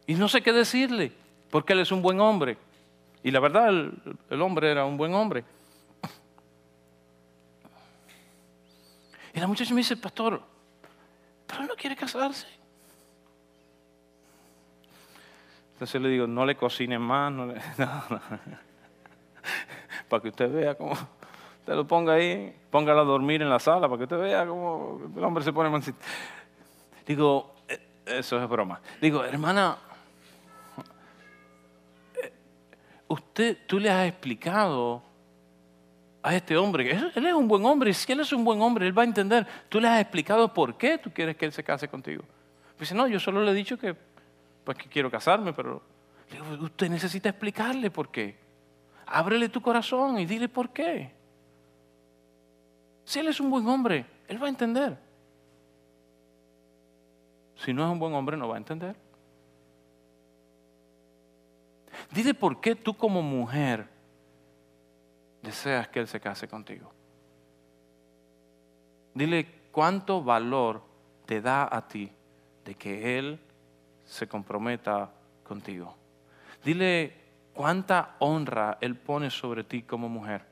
Y 0.06 0.14
no 0.14 0.28
sé 0.28 0.42
qué 0.42 0.52
decirle, 0.52 1.12
porque 1.50 1.72
él 1.72 1.80
es 1.80 1.90
un 1.90 2.02
buen 2.02 2.20
hombre. 2.20 2.58
Y 3.22 3.30
la 3.30 3.40
verdad, 3.40 3.68
el, 3.70 3.92
el 4.30 4.42
hombre 4.42 4.70
era 4.70 4.84
un 4.84 4.96
buen 4.96 5.14
hombre. 5.14 5.44
Y 9.34 9.40
la 9.40 9.46
muchacha 9.46 9.74
me 9.74 9.80
dice, 9.80 9.96
pastor, 9.96 10.42
pero 11.46 11.62
él 11.62 11.68
no 11.68 11.74
quiere 11.74 11.96
casarse. 11.96 12.46
Entonces 15.76 16.00
le 16.00 16.08
digo, 16.08 16.26
no 16.26 16.46
le 16.46 16.56
cocine 16.56 16.98
más, 16.98 17.30
no 17.30 17.52
para 20.08 20.22
que 20.22 20.30
usted 20.30 20.50
vea 20.50 20.74
cómo, 20.74 20.92
usted 20.92 21.74
lo 21.74 21.86
ponga 21.86 22.14
ahí, 22.14 22.56
póngalo 22.70 23.02
a 23.02 23.04
dormir 23.04 23.42
en 23.42 23.50
la 23.50 23.58
sala, 23.58 23.86
para 23.86 23.98
que 23.98 24.04
usted 24.04 24.18
vea 24.18 24.46
cómo 24.46 25.02
el 25.14 25.22
hombre 25.22 25.44
se 25.44 25.52
pone 25.52 25.68
mansito. 25.68 25.98
Digo, 27.06 27.56
eh, 27.68 27.78
eso 28.06 28.42
es 28.42 28.48
broma. 28.48 28.80
Digo, 29.02 29.22
hermana, 29.22 29.76
eh, 32.22 32.32
usted, 33.08 33.58
tú 33.66 33.78
le 33.78 33.90
has 33.90 34.08
explicado 34.08 35.02
a 36.22 36.34
este 36.34 36.56
hombre, 36.56 36.90
él 37.14 37.26
es 37.26 37.34
un 37.34 37.46
buen 37.46 37.66
hombre, 37.66 37.92
si 37.92 38.10
él 38.10 38.20
es 38.20 38.32
un 38.32 38.44
buen 38.44 38.62
hombre, 38.62 38.86
él 38.86 38.98
va 38.98 39.02
a 39.02 39.04
entender. 39.04 39.46
Tú 39.68 39.78
le 39.78 39.88
has 39.88 40.00
explicado 40.00 40.54
por 40.54 40.78
qué 40.78 40.96
tú 40.96 41.12
quieres 41.12 41.36
que 41.36 41.44
él 41.44 41.52
se 41.52 41.62
case 41.62 41.86
contigo. 41.86 42.24
Dice, 42.80 42.94
no, 42.94 43.06
yo 43.06 43.20
solo 43.20 43.42
le 43.42 43.50
he 43.50 43.54
dicho 43.54 43.78
que 43.78 43.94
pues 44.66 44.76
que 44.78 44.88
quiero 44.88 45.08
casarme, 45.08 45.52
pero 45.52 45.80
usted 46.60 46.90
necesita 46.90 47.28
explicarle 47.28 47.88
por 47.88 48.10
qué. 48.10 48.36
Ábrele 49.06 49.48
tu 49.48 49.62
corazón 49.62 50.18
y 50.18 50.26
dile 50.26 50.48
por 50.48 50.70
qué. 50.70 51.12
Si 53.04 53.20
él 53.20 53.28
es 53.28 53.38
un 53.38 53.48
buen 53.48 53.64
hombre, 53.68 54.04
él 54.26 54.42
va 54.42 54.46
a 54.46 54.48
entender. 54.48 54.98
Si 57.54 57.72
no 57.72 57.84
es 57.86 57.92
un 57.92 58.00
buen 58.00 58.12
hombre, 58.14 58.36
no 58.36 58.48
va 58.48 58.56
a 58.56 58.58
entender. 58.58 58.96
Dile 62.10 62.34
por 62.34 62.60
qué 62.60 62.74
tú 62.74 62.96
como 62.96 63.22
mujer 63.22 63.88
deseas 65.42 65.86
que 65.86 66.00
él 66.00 66.08
se 66.08 66.18
case 66.18 66.48
contigo. 66.48 66.90
Dile 69.14 69.46
cuánto 69.70 70.24
valor 70.24 70.82
te 71.24 71.40
da 71.40 71.68
a 71.70 71.86
ti 71.86 72.10
de 72.64 72.74
que 72.74 73.16
él 73.16 73.40
se 74.06 74.26
comprometa 74.26 75.10
contigo. 75.42 75.94
Dile 76.64 77.12
cuánta 77.52 78.16
honra 78.20 78.78
Él 78.80 78.96
pone 78.96 79.30
sobre 79.30 79.64
ti 79.64 79.82
como 79.82 80.08
mujer 80.08 80.42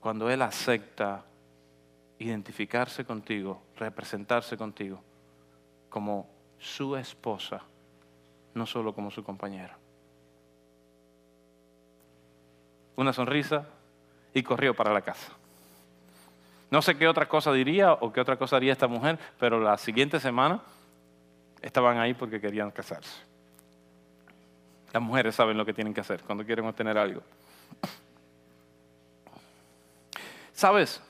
cuando 0.00 0.30
Él 0.30 0.42
acepta 0.42 1.24
identificarse 2.18 3.04
contigo, 3.04 3.62
representarse 3.76 4.56
contigo 4.56 5.02
como 5.88 6.28
su 6.58 6.96
esposa, 6.96 7.62
no 8.54 8.66
solo 8.66 8.94
como 8.94 9.10
su 9.10 9.24
compañera. 9.24 9.76
Una 12.96 13.12
sonrisa 13.12 13.66
y 14.32 14.42
corrió 14.42 14.74
para 14.74 14.92
la 14.92 15.02
casa. 15.02 15.32
No 16.70 16.82
sé 16.82 16.96
qué 16.96 17.06
otra 17.06 17.28
cosa 17.28 17.52
diría 17.52 17.92
o 17.92 18.12
qué 18.12 18.20
otra 18.20 18.36
cosa 18.36 18.56
haría 18.56 18.72
esta 18.72 18.88
mujer, 18.88 19.18
pero 19.38 19.60
la 19.60 19.76
siguiente 19.76 20.20
semana 20.20 20.62
estaban 21.66 21.98
ahí 21.98 22.14
porque 22.14 22.40
querían 22.40 22.70
casarse. 22.70 23.20
Las 24.92 25.02
mujeres 25.02 25.34
saben 25.34 25.58
lo 25.58 25.66
que 25.66 25.74
tienen 25.74 25.92
que 25.92 26.00
hacer 26.00 26.22
cuando 26.22 26.44
quieren 26.46 26.64
obtener 26.64 26.96
algo. 26.96 27.22
¿Sabes? 30.52 31.02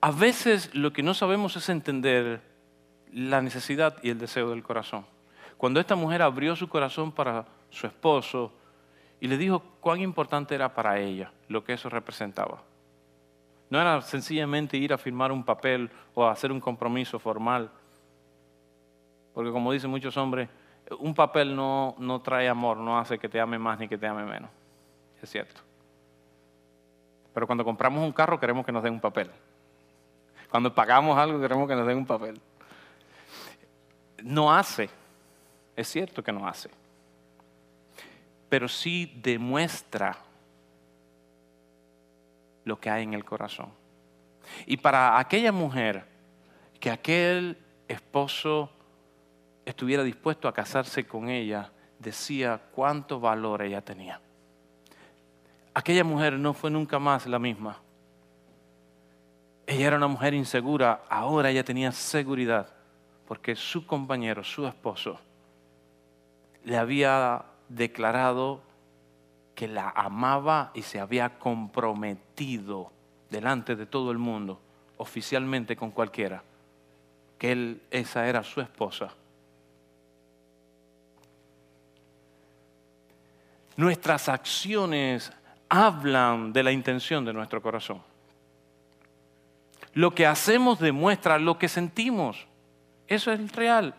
A 0.00 0.10
veces 0.10 0.74
lo 0.74 0.92
que 0.92 1.02
no 1.02 1.12
sabemos 1.12 1.54
es 1.56 1.68
entender 1.68 2.40
la 3.12 3.42
necesidad 3.42 3.98
y 4.02 4.10
el 4.10 4.18
deseo 4.18 4.50
del 4.50 4.62
corazón. 4.62 5.04
Cuando 5.58 5.78
esta 5.78 5.94
mujer 5.94 6.22
abrió 6.22 6.56
su 6.56 6.68
corazón 6.68 7.12
para 7.12 7.44
su 7.70 7.86
esposo 7.86 8.52
y 9.20 9.28
le 9.28 9.36
dijo 9.36 9.62
cuán 9.80 10.00
importante 10.00 10.54
era 10.54 10.74
para 10.74 10.98
ella 10.98 11.30
lo 11.48 11.62
que 11.62 11.74
eso 11.74 11.90
representaba. 11.90 12.62
No 13.68 13.80
era 13.80 14.00
sencillamente 14.00 14.76
ir 14.76 14.92
a 14.92 14.98
firmar 14.98 15.30
un 15.30 15.44
papel 15.44 15.90
o 16.14 16.26
hacer 16.26 16.50
un 16.50 16.60
compromiso 16.60 17.18
formal 17.18 17.70
porque 19.36 19.52
como 19.52 19.70
dicen 19.70 19.90
muchos 19.90 20.16
hombres, 20.16 20.48
un 20.98 21.14
papel 21.14 21.54
no, 21.54 21.94
no 21.98 22.22
trae 22.22 22.48
amor, 22.48 22.78
no 22.78 22.98
hace 22.98 23.18
que 23.18 23.28
te 23.28 23.38
ame 23.38 23.58
más 23.58 23.78
ni 23.78 23.86
que 23.86 23.98
te 23.98 24.06
ame 24.06 24.24
menos. 24.24 24.48
Es 25.20 25.28
cierto. 25.28 25.60
Pero 27.34 27.46
cuando 27.46 27.62
compramos 27.62 28.02
un 28.02 28.12
carro 28.12 28.40
queremos 28.40 28.64
que 28.64 28.72
nos 28.72 28.82
den 28.82 28.94
un 28.94 29.00
papel. 29.00 29.30
Cuando 30.50 30.74
pagamos 30.74 31.18
algo 31.18 31.38
queremos 31.38 31.68
que 31.68 31.74
nos 31.74 31.86
den 31.86 31.98
un 31.98 32.06
papel. 32.06 32.40
No 34.22 34.50
hace, 34.50 34.88
es 35.76 35.86
cierto 35.86 36.24
que 36.24 36.32
no 36.32 36.48
hace, 36.48 36.70
pero 38.48 38.68
sí 38.68 39.20
demuestra 39.22 40.16
lo 42.64 42.80
que 42.80 42.88
hay 42.88 43.02
en 43.02 43.12
el 43.12 43.26
corazón. 43.26 43.68
Y 44.64 44.78
para 44.78 45.18
aquella 45.18 45.52
mujer 45.52 46.06
que 46.80 46.90
aquel 46.90 47.58
esposo 47.86 48.70
estuviera 49.66 50.04
dispuesto 50.04 50.46
a 50.48 50.54
casarse 50.54 51.06
con 51.06 51.28
ella, 51.28 51.72
decía 51.98 52.62
cuánto 52.70 53.20
valor 53.20 53.62
ella 53.62 53.82
tenía. 53.82 54.20
Aquella 55.74 56.04
mujer 56.04 56.34
no 56.34 56.54
fue 56.54 56.70
nunca 56.70 56.98
más 56.98 57.26
la 57.26 57.40
misma. 57.40 57.82
Ella 59.66 59.88
era 59.88 59.96
una 59.96 60.06
mujer 60.06 60.32
insegura, 60.34 61.02
ahora 61.10 61.50
ella 61.50 61.64
tenía 61.64 61.90
seguridad, 61.90 62.72
porque 63.26 63.56
su 63.56 63.84
compañero, 63.84 64.44
su 64.44 64.66
esposo, 64.66 65.18
le 66.64 66.76
había 66.78 67.44
declarado 67.68 68.62
que 69.56 69.66
la 69.66 69.90
amaba 69.90 70.70
y 70.74 70.82
se 70.82 71.00
había 71.00 71.40
comprometido 71.40 72.92
delante 73.30 73.74
de 73.74 73.86
todo 73.86 74.12
el 74.12 74.18
mundo, 74.18 74.60
oficialmente 74.96 75.74
con 75.74 75.90
cualquiera, 75.90 76.44
que 77.36 77.50
él, 77.50 77.82
esa 77.90 78.28
era 78.28 78.44
su 78.44 78.60
esposa 78.60 79.12
Nuestras 83.76 84.28
acciones 84.28 85.32
hablan 85.68 86.52
de 86.52 86.62
la 86.62 86.72
intención 86.72 87.24
de 87.24 87.32
nuestro 87.32 87.60
corazón. 87.60 88.02
lo 89.94 90.14
que 90.14 90.26
hacemos 90.26 90.78
demuestra 90.78 91.38
lo 91.38 91.58
que 91.58 91.68
sentimos. 91.68 92.46
Eso 93.08 93.32
es 93.32 93.52
real. 93.52 93.94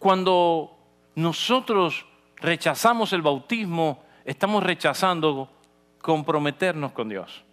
Cuando 0.00 0.76
nosotros 1.14 2.04
rechazamos 2.36 3.12
el 3.12 3.22
bautismo, 3.22 4.02
estamos 4.24 4.62
rechazando 4.62 5.48
comprometernos 6.00 6.90
con 6.90 7.08
Dios. 7.08 7.45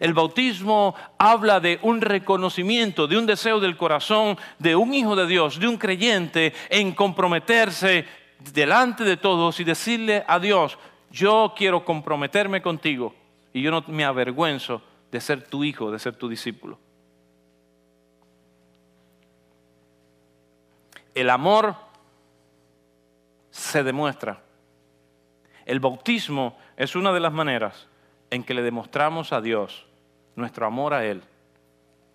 El 0.00 0.14
bautismo 0.14 0.94
habla 1.18 1.60
de 1.60 1.78
un 1.82 2.00
reconocimiento, 2.00 3.06
de 3.06 3.18
un 3.18 3.26
deseo 3.26 3.60
del 3.60 3.76
corazón 3.76 4.38
de 4.58 4.76
un 4.76 4.94
hijo 4.94 5.16
de 5.16 5.26
Dios, 5.26 5.58
de 5.58 5.68
un 5.68 5.76
creyente, 5.76 6.52
en 6.70 6.92
comprometerse 6.92 8.06
delante 8.52 9.04
de 9.04 9.16
todos 9.16 9.60
y 9.60 9.64
decirle 9.64 10.24
a 10.26 10.38
Dios, 10.38 10.78
yo 11.10 11.54
quiero 11.56 11.84
comprometerme 11.84 12.60
contigo 12.60 13.14
y 13.52 13.62
yo 13.62 13.70
no 13.70 13.84
me 13.88 14.04
avergüenzo 14.04 14.82
de 15.10 15.20
ser 15.20 15.44
tu 15.44 15.64
hijo, 15.64 15.90
de 15.90 15.98
ser 15.98 16.16
tu 16.16 16.28
discípulo. 16.28 16.78
El 21.14 21.30
amor 21.30 21.76
se 23.50 23.84
demuestra. 23.84 24.42
El 25.64 25.78
bautismo 25.78 26.58
es 26.76 26.96
una 26.96 27.12
de 27.12 27.20
las 27.20 27.32
maneras 27.32 27.86
en 28.34 28.42
que 28.42 28.52
le 28.52 28.62
demostramos 28.62 29.32
a 29.32 29.40
Dios 29.40 29.86
nuestro 30.34 30.66
amor 30.66 30.92
a 30.92 31.04
Él, 31.04 31.22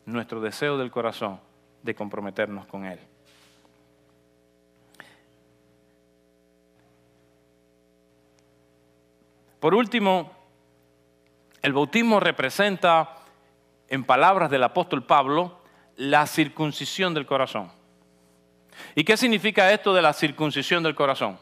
nuestro 0.06 0.42
deseo 0.42 0.78
del 0.78 0.92
corazón 0.92 1.40
de 1.82 1.96
comprometernos 1.96 2.66
con 2.66 2.86
Él. 2.86 3.00
Por 9.62 9.74
último, 9.74 10.30
el 11.62 11.72
bautismo 11.72 12.20
representa, 12.20 13.16
en 13.88 14.04
palabras 14.04 14.52
del 14.52 14.64
apóstol 14.64 15.06
Pablo, 15.06 15.62
la 15.96 16.28
circuncisión 16.28 17.14
del 17.14 17.28
corazón. 17.28 17.72
¿Y 18.94 19.06
qué 19.06 19.16
significa 19.16 19.72
esto 19.72 19.94
de 19.94 20.02
la 20.02 20.12
circuncisión 20.12 20.84
del 20.84 20.96
corazón? 20.96 21.40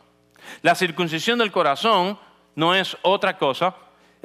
La 0.61 0.75
circuncisión 0.75 1.39
del 1.39 1.51
corazón 1.51 2.19
no 2.53 2.75
es 2.75 2.95
otra 3.01 3.39
cosa. 3.39 3.75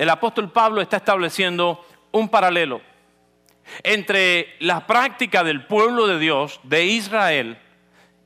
El 0.02 0.10
apóstol 0.10 0.50
Pablo 0.50 0.80
está 0.80 0.96
estableciendo 0.96 1.86
un 2.10 2.28
paralelo 2.28 2.80
entre 3.84 4.56
la 4.58 4.84
práctica 4.84 5.44
del 5.44 5.64
pueblo 5.64 6.08
de 6.08 6.18
Dios, 6.18 6.58
de 6.64 6.86
Israel, 6.86 7.56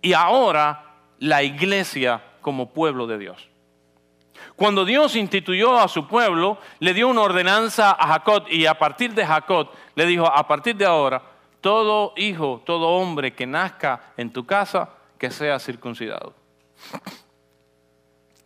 y 0.01 0.15
ahora 0.15 0.95
la 1.19 1.43
iglesia 1.43 2.23
como 2.41 2.73
pueblo 2.73 3.07
de 3.07 3.19
Dios. 3.19 3.51
Cuando 4.57 4.87
Dios 4.87 5.17
instituyó 5.17 5.79
a 5.79 5.89
su 5.89 6.09
pueblo, 6.09 6.57
le 6.79 6.95
dio 6.95 7.09
una 7.09 7.21
ordenanza 7.21 7.91
a 7.91 8.07
Jacob 8.07 8.47
y 8.49 8.65
a 8.65 8.79
partir 8.79 9.13
de 9.13 9.27
Jacob 9.27 9.69
le 9.95 10.07
dijo, 10.07 10.25
a 10.25 10.49
partir 10.49 10.77
de 10.77 10.87
ahora, 10.87 11.21
todo 11.61 12.15
hijo, 12.17 12.63
todo 12.65 12.89
hombre 12.89 13.35
que 13.35 13.47
nazca 13.47 14.15
en 14.17 14.33
tu 14.33 14.47
casa, 14.47 14.95
que 15.19 15.31
sea 15.31 15.59
circuncidado. 15.59 16.33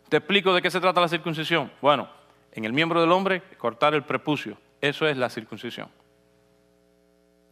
Te 0.09 0.17
explico 0.17 0.53
de 0.53 0.61
qué 0.61 0.69
se 0.69 0.81
trata 0.81 0.99
la 0.99 1.07
circuncisión. 1.07 1.71
Bueno, 1.81 2.19
en 2.51 2.65
el 2.65 2.73
miembro 2.73 3.01
del 3.01 3.11
hombre, 3.11 3.41
cortar 3.57 3.93
el 3.93 4.03
prepucio. 4.03 4.57
Eso 4.81 5.07
es 5.07 5.17
la 5.17 5.29
circuncisión. 5.29 5.89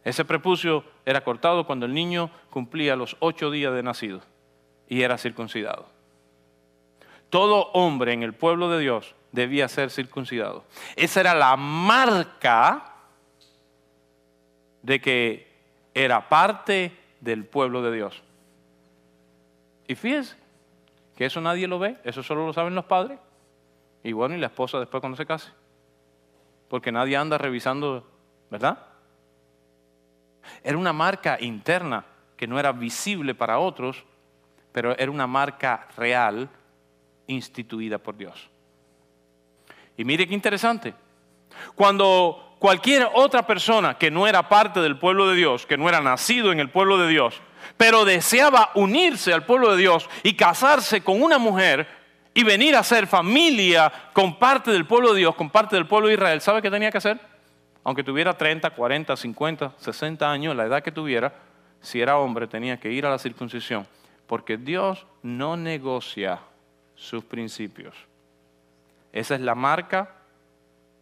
Ese 0.04 0.24
prepucio 0.24 0.84
era 1.04 1.22
cortado 1.22 1.66
cuando 1.66 1.86
el 1.86 1.94
niño 1.94 2.30
cumplía 2.50 2.96
los 2.96 3.16
ocho 3.20 3.50
días 3.50 3.74
de 3.74 3.82
nacido 3.82 4.20
y 4.88 5.02
era 5.02 5.18
circuncidado. 5.18 5.86
Todo 7.28 7.70
hombre 7.72 8.12
en 8.12 8.22
el 8.22 8.34
pueblo 8.34 8.70
de 8.70 8.80
Dios 8.80 9.14
debía 9.30 9.68
ser 9.68 9.90
circuncidado. 9.90 10.64
Esa 10.96 11.20
era 11.20 11.34
la 11.34 11.56
marca 11.56 12.94
de 14.82 15.00
que 15.00 15.50
era 15.94 16.28
parte 16.28 16.96
del 17.20 17.44
pueblo 17.44 17.82
de 17.82 17.94
Dios. 17.94 18.22
Y 19.86 19.94
fíjense 19.94 20.36
que 21.16 21.26
eso 21.26 21.40
nadie 21.40 21.68
lo 21.68 21.78
ve, 21.78 21.98
eso 22.04 22.22
solo 22.22 22.46
lo 22.46 22.52
saben 22.52 22.74
los 22.74 22.86
padres. 22.86 23.18
Y 24.02 24.12
bueno, 24.12 24.34
y 24.34 24.38
la 24.38 24.46
esposa 24.46 24.78
después 24.78 25.00
cuando 25.00 25.16
se 25.16 25.26
case. 25.26 25.50
Porque 26.68 26.92
nadie 26.92 27.16
anda 27.16 27.38
revisando, 27.38 28.06
¿verdad? 28.50 28.78
Era 30.62 30.78
una 30.78 30.92
marca 30.92 31.38
interna 31.40 32.04
que 32.36 32.46
no 32.46 32.58
era 32.58 32.72
visible 32.72 33.34
para 33.34 33.58
otros, 33.58 34.04
pero 34.72 34.96
era 34.96 35.10
una 35.10 35.26
marca 35.26 35.88
real 35.96 36.48
instituida 37.26 37.98
por 37.98 38.16
Dios. 38.16 38.48
Y 39.96 40.04
mire 40.04 40.26
qué 40.26 40.34
interesante. 40.34 40.94
Cuando 41.74 42.56
cualquier 42.58 43.08
otra 43.14 43.46
persona 43.46 43.98
que 43.98 44.10
no 44.10 44.26
era 44.26 44.48
parte 44.48 44.80
del 44.80 44.98
pueblo 44.98 45.28
de 45.28 45.36
Dios, 45.36 45.66
que 45.66 45.76
no 45.76 45.88
era 45.88 46.00
nacido 46.00 46.52
en 46.52 46.60
el 46.60 46.70
pueblo 46.70 46.96
de 46.98 47.08
Dios, 47.08 47.40
pero 47.76 48.04
deseaba 48.04 48.70
unirse 48.74 49.32
al 49.32 49.44
pueblo 49.44 49.72
de 49.72 49.78
Dios 49.78 50.08
y 50.22 50.34
casarse 50.34 51.02
con 51.02 51.22
una 51.22 51.38
mujer 51.38 51.99
y 52.40 52.42
venir 52.42 52.74
a 52.74 52.82
ser 52.82 53.06
familia 53.06 53.92
con 54.14 54.38
parte 54.38 54.70
del 54.70 54.86
pueblo 54.86 55.12
de 55.12 55.18
Dios, 55.18 55.34
con 55.34 55.50
parte 55.50 55.76
del 55.76 55.86
pueblo 55.86 56.08
de 56.08 56.14
Israel, 56.14 56.40
¿sabe 56.40 56.62
qué 56.62 56.70
tenía 56.70 56.90
que 56.90 56.96
hacer? 56.96 57.20
Aunque 57.84 58.02
tuviera 58.02 58.32
30, 58.32 58.70
40, 58.70 59.14
50, 59.14 59.74
60 59.76 60.30
años, 60.30 60.56
la 60.56 60.64
edad 60.64 60.82
que 60.82 60.90
tuviera, 60.90 61.34
si 61.82 62.00
era 62.00 62.16
hombre 62.16 62.46
tenía 62.46 62.80
que 62.80 62.90
ir 62.90 63.04
a 63.04 63.10
la 63.10 63.18
circuncisión, 63.18 63.86
porque 64.26 64.56
Dios 64.56 65.06
no 65.22 65.58
negocia 65.58 66.40
sus 66.94 67.22
principios. 67.24 67.94
Esa 69.12 69.34
es 69.34 69.42
la 69.42 69.54
marca 69.54 70.14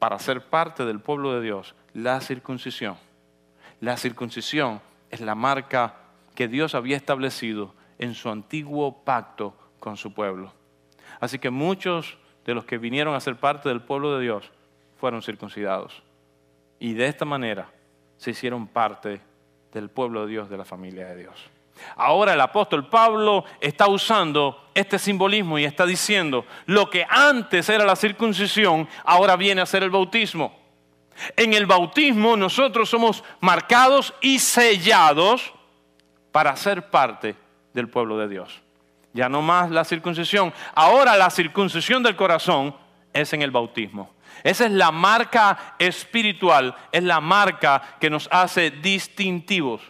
para 0.00 0.18
ser 0.18 0.42
parte 0.42 0.84
del 0.84 0.98
pueblo 0.98 1.34
de 1.34 1.42
Dios, 1.42 1.76
la 1.94 2.20
circuncisión. 2.20 2.96
La 3.80 3.96
circuncisión 3.96 4.80
es 5.10 5.20
la 5.20 5.36
marca 5.36 5.94
que 6.34 6.48
Dios 6.48 6.74
había 6.74 6.96
establecido 6.96 7.74
en 8.00 8.14
su 8.14 8.28
antiguo 8.28 9.04
pacto 9.04 9.54
con 9.78 9.96
su 9.96 10.12
pueblo. 10.12 10.57
Así 11.20 11.38
que 11.38 11.50
muchos 11.50 12.16
de 12.44 12.54
los 12.54 12.64
que 12.64 12.78
vinieron 12.78 13.14
a 13.14 13.20
ser 13.20 13.36
parte 13.36 13.68
del 13.68 13.82
pueblo 13.82 14.16
de 14.16 14.22
Dios 14.22 14.50
fueron 14.98 15.22
circuncidados. 15.22 16.02
Y 16.78 16.94
de 16.94 17.06
esta 17.06 17.24
manera 17.24 17.70
se 18.16 18.30
hicieron 18.30 18.66
parte 18.66 19.20
del 19.72 19.90
pueblo 19.90 20.22
de 20.26 20.32
Dios, 20.32 20.50
de 20.50 20.56
la 20.56 20.64
familia 20.64 21.06
de 21.08 21.16
Dios. 21.16 21.50
Ahora 21.96 22.34
el 22.34 22.40
apóstol 22.40 22.88
Pablo 22.88 23.44
está 23.60 23.86
usando 23.86 24.70
este 24.74 24.98
simbolismo 24.98 25.58
y 25.58 25.64
está 25.64 25.86
diciendo, 25.86 26.44
lo 26.66 26.90
que 26.90 27.06
antes 27.08 27.68
era 27.68 27.84
la 27.84 27.96
circuncisión, 27.96 28.88
ahora 29.04 29.36
viene 29.36 29.60
a 29.60 29.66
ser 29.66 29.82
el 29.82 29.90
bautismo. 29.90 30.56
En 31.36 31.52
el 31.52 31.66
bautismo 31.66 32.36
nosotros 32.36 32.88
somos 32.88 33.24
marcados 33.40 34.14
y 34.20 34.38
sellados 34.38 35.52
para 36.32 36.56
ser 36.56 36.90
parte 36.90 37.36
del 37.72 37.88
pueblo 37.88 38.18
de 38.18 38.28
Dios. 38.28 38.62
Ya 39.12 39.28
no 39.28 39.42
más 39.42 39.70
la 39.70 39.84
circuncisión. 39.84 40.52
Ahora 40.74 41.16
la 41.16 41.30
circuncisión 41.30 42.02
del 42.02 42.16
corazón 42.16 42.74
es 43.12 43.32
en 43.32 43.42
el 43.42 43.50
bautismo. 43.50 44.14
Esa 44.44 44.66
es 44.66 44.72
la 44.72 44.92
marca 44.92 45.74
espiritual, 45.78 46.76
es 46.92 47.02
la 47.02 47.20
marca 47.20 47.96
que 48.00 48.10
nos 48.10 48.28
hace 48.30 48.70
distintivos. 48.70 49.82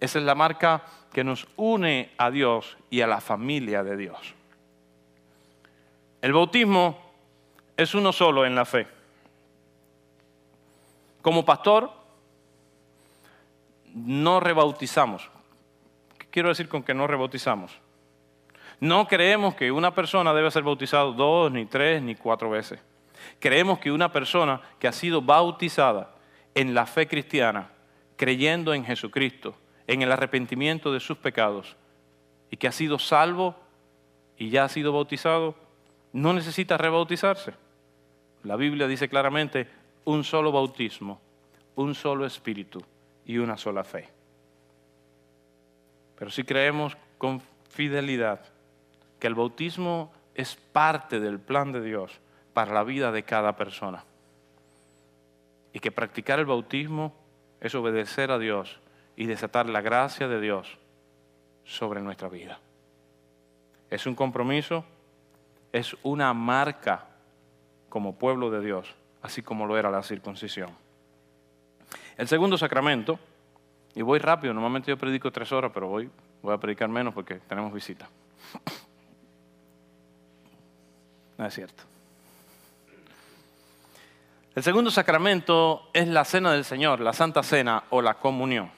Esa 0.00 0.18
es 0.18 0.24
la 0.24 0.34
marca 0.34 0.82
que 1.12 1.24
nos 1.24 1.46
une 1.56 2.12
a 2.18 2.30
Dios 2.30 2.76
y 2.90 3.00
a 3.00 3.06
la 3.06 3.20
familia 3.20 3.82
de 3.82 3.96
Dios. 3.96 4.34
El 6.20 6.32
bautismo 6.32 6.98
es 7.76 7.94
uno 7.94 8.12
solo 8.12 8.44
en 8.44 8.54
la 8.54 8.64
fe. 8.64 8.86
Como 11.22 11.44
pastor, 11.44 11.90
no 13.94 14.40
rebautizamos 14.40 15.30
quiero 16.36 16.50
decir 16.50 16.68
con 16.68 16.82
que 16.82 16.92
no 16.92 17.06
rebautizamos? 17.06 17.72
No 18.80 19.06
creemos 19.08 19.54
que 19.54 19.72
una 19.72 19.94
persona 19.94 20.34
debe 20.34 20.50
ser 20.50 20.62
bautizada 20.62 21.04
dos, 21.04 21.50
ni 21.50 21.64
tres, 21.64 22.02
ni 22.02 22.14
cuatro 22.14 22.50
veces. 22.50 22.78
Creemos 23.38 23.78
que 23.78 23.90
una 23.90 24.12
persona 24.12 24.60
que 24.78 24.88
ha 24.88 24.92
sido 24.92 25.22
bautizada 25.22 26.14
en 26.54 26.74
la 26.74 26.86
fe 26.86 27.08
cristiana, 27.08 27.70
creyendo 28.16 28.74
en 28.74 28.84
Jesucristo, 28.84 29.54
en 29.86 30.02
el 30.02 30.12
arrepentimiento 30.12 30.92
de 30.92 31.00
sus 31.00 31.16
pecados, 31.16 31.76
y 32.50 32.56
que 32.56 32.68
ha 32.68 32.72
sido 32.72 32.98
salvo 32.98 33.54
y 34.36 34.50
ya 34.50 34.64
ha 34.64 34.68
sido 34.68 34.92
bautizado, 34.92 35.54
no 36.12 36.32
necesita 36.32 36.76
rebautizarse. 36.76 37.54
La 38.42 38.56
Biblia 38.56 38.86
dice 38.86 39.08
claramente 39.08 39.68
un 40.04 40.22
solo 40.22 40.52
bautismo, 40.52 41.20
un 41.74 41.94
solo 41.94 42.26
espíritu 42.26 42.82
y 43.24 43.38
una 43.38 43.56
sola 43.56 43.84
fe. 43.84 44.08
Pero 46.18 46.30
si 46.30 46.44
creemos 46.44 46.96
con 47.18 47.42
fidelidad 47.70 48.40
que 49.18 49.26
el 49.26 49.34
bautismo 49.34 50.12
es 50.34 50.56
parte 50.56 51.20
del 51.20 51.38
plan 51.40 51.72
de 51.72 51.82
Dios 51.82 52.20
para 52.52 52.72
la 52.72 52.84
vida 52.84 53.12
de 53.12 53.22
cada 53.22 53.56
persona. 53.56 54.04
Y 55.72 55.80
que 55.80 55.92
practicar 55.92 56.38
el 56.38 56.46
bautismo 56.46 57.14
es 57.60 57.74
obedecer 57.74 58.30
a 58.30 58.38
Dios 58.38 58.80
y 59.16 59.26
desatar 59.26 59.68
la 59.68 59.80
gracia 59.80 60.28
de 60.28 60.40
Dios 60.40 60.78
sobre 61.64 62.00
nuestra 62.00 62.28
vida. 62.28 62.60
Es 63.90 64.06
un 64.06 64.14
compromiso, 64.14 64.84
es 65.72 65.96
una 66.02 66.32
marca 66.34 67.06
como 67.88 68.16
pueblo 68.16 68.50
de 68.50 68.60
Dios 68.60 68.94
así 69.26 69.42
como 69.42 69.66
lo 69.66 69.76
era 69.76 69.90
la 69.90 70.02
circuncisión. 70.02 70.70
El 72.16 72.28
segundo 72.28 72.56
sacramento, 72.56 73.18
y 73.94 74.02
voy 74.02 74.18
rápido, 74.18 74.54
normalmente 74.54 74.90
yo 74.90 74.96
predico 74.96 75.30
tres 75.30 75.50
horas, 75.52 75.72
pero 75.74 75.88
voy, 75.88 76.08
voy 76.42 76.54
a 76.54 76.58
predicar 76.58 76.88
menos 76.88 77.12
porque 77.12 77.34
tenemos 77.40 77.72
visita. 77.72 78.08
No 81.38 81.46
es 81.46 81.54
cierto. 81.54 81.82
El 84.54 84.62
segundo 84.62 84.90
sacramento 84.90 85.90
es 85.92 86.08
la 86.08 86.24
cena 86.24 86.52
del 86.52 86.64
Señor, 86.64 87.00
la 87.00 87.12
Santa 87.12 87.42
Cena 87.42 87.84
o 87.90 88.00
la 88.00 88.14
comunión. 88.14 88.70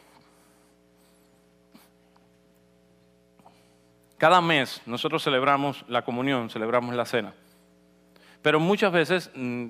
Cada 4.16 4.40
mes 4.40 4.82
nosotros 4.86 5.22
celebramos 5.22 5.84
la 5.86 6.02
comunión, 6.02 6.50
celebramos 6.50 6.96
la 6.96 7.04
cena. 7.04 7.32
Pero 8.42 8.58
muchas 8.58 8.90
veces 8.90 9.30
mm, 9.36 9.68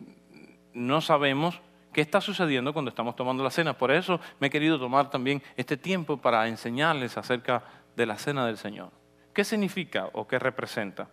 no 0.73 1.03
sabemos 1.03 1.61
qué 1.93 2.01
está 2.01 2.23
sucediendo 2.23 2.73
cuando 2.73 2.89
estamos 2.89 3.15
tomando 3.15 3.45
la 3.45 3.51
cena. 3.51 3.77
Por 3.77 3.91
eso 3.91 4.19
me 4.41 4.47
he 4.47 4.51
querido 4.51 4.79
tomar 4.79 5.11
también 5.11 5.43
este 5.59 5.77
tiempo 5.77 6.17
para 6.17 6.49
enseñarles 6.49 7.19
acerca 7.19 7.63
de 7.95 8.07
la 8.07 8.17
cena 8.17 8.47
del 8.47 8.57
Señor. 8.57 8.91
¿Qué 9.35 9.45
significa 9.45 10.09
o 10.15 10.27
qué 10.27 10.39
representa? 10.39 11.09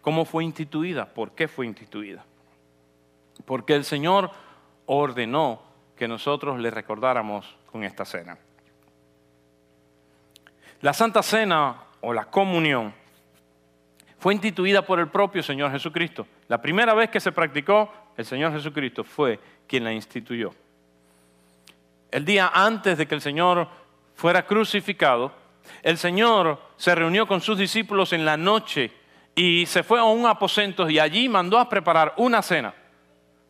¿Cómo 0.00 0.24
fue 0.24 0.44
instituida? 0.44 1.06
¿Por 1.06 1.32
qué 1.32 1.48
fue 1.48 1.66
instituida? 1.66 2.24
Porque 3.44 3.74
el 3.74 3.84
Señor 3.84 4.30
ordenó 4.86 5.62
que 5.96 6.08
nosotros 6.08 6.58
le 6.58 6.70
recordáramos 6.70 7.56
con 7.70 7.84
esta 7.84 8.04
cena. 8.04 8.38
La 10.80 10.94
Santa 10.94 11.22
Cena 11.22 11.76
o 12.00 12.12
la 12.14 12.24
comunión 12.24 12.94
fue 14.18 14.32
instituida 14.34 14.84
por 14.84 14.98
el 14.98 15.08
propio 15.08 15.42
Señor 15.42 15.70
Jesucristo. 15.72 16.26
La 16.48 16.60
primera 16.60 16.94
vez 16.94 17.10
que 17.10 17.20
se 17.20 17.32
practicó, 17.32 17.92
el 18.16 18.24
Señor 18.24 18.52
Jesucristo 18.52 19.04
fue 19.04 19.38
quien 19.66 19.84
la 19.84 19.92
instituyó. 19.92 20.54
El 22.10 22.24
día 22.24 22.50
antes 22.52 22.98
de 22.98 23.06
que 23.06 23.14
el 23.14 23.20
Señor 23.20 23.68
fuera 24.14 24.46
crucificado, 24.46 25.32
el 25.82 25.98
Señor 25.98 26.60
se 26.76 26.94
reunió 26.94 27.26
con 27.26 27.40
sus 27.40 27.58
discípulos 27.58 28.12
en 28.12 28.24
la 28.24 28.36
noche 28.36 28.90
y 29.34 29.66
se 29.66 29.82
fue 29.82 29.98
a 29.98 30.04
un 30.04 30.26
aposento 30.26 30.88
y 30.88 30.98
allí 30.98 31.28
mandó 31.28 31.58
a 31.58 31.68
preparar 31.68 32.14
una 32.16 32.42
cena 32.42 32.74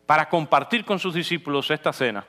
para 0.05 0.29
compartir 0.29 0.85
con 0.85 0.99
sus 0.99 1.13
discípulos 1.13 1.69
esta 1.71 1.91
cena 1.93 2.25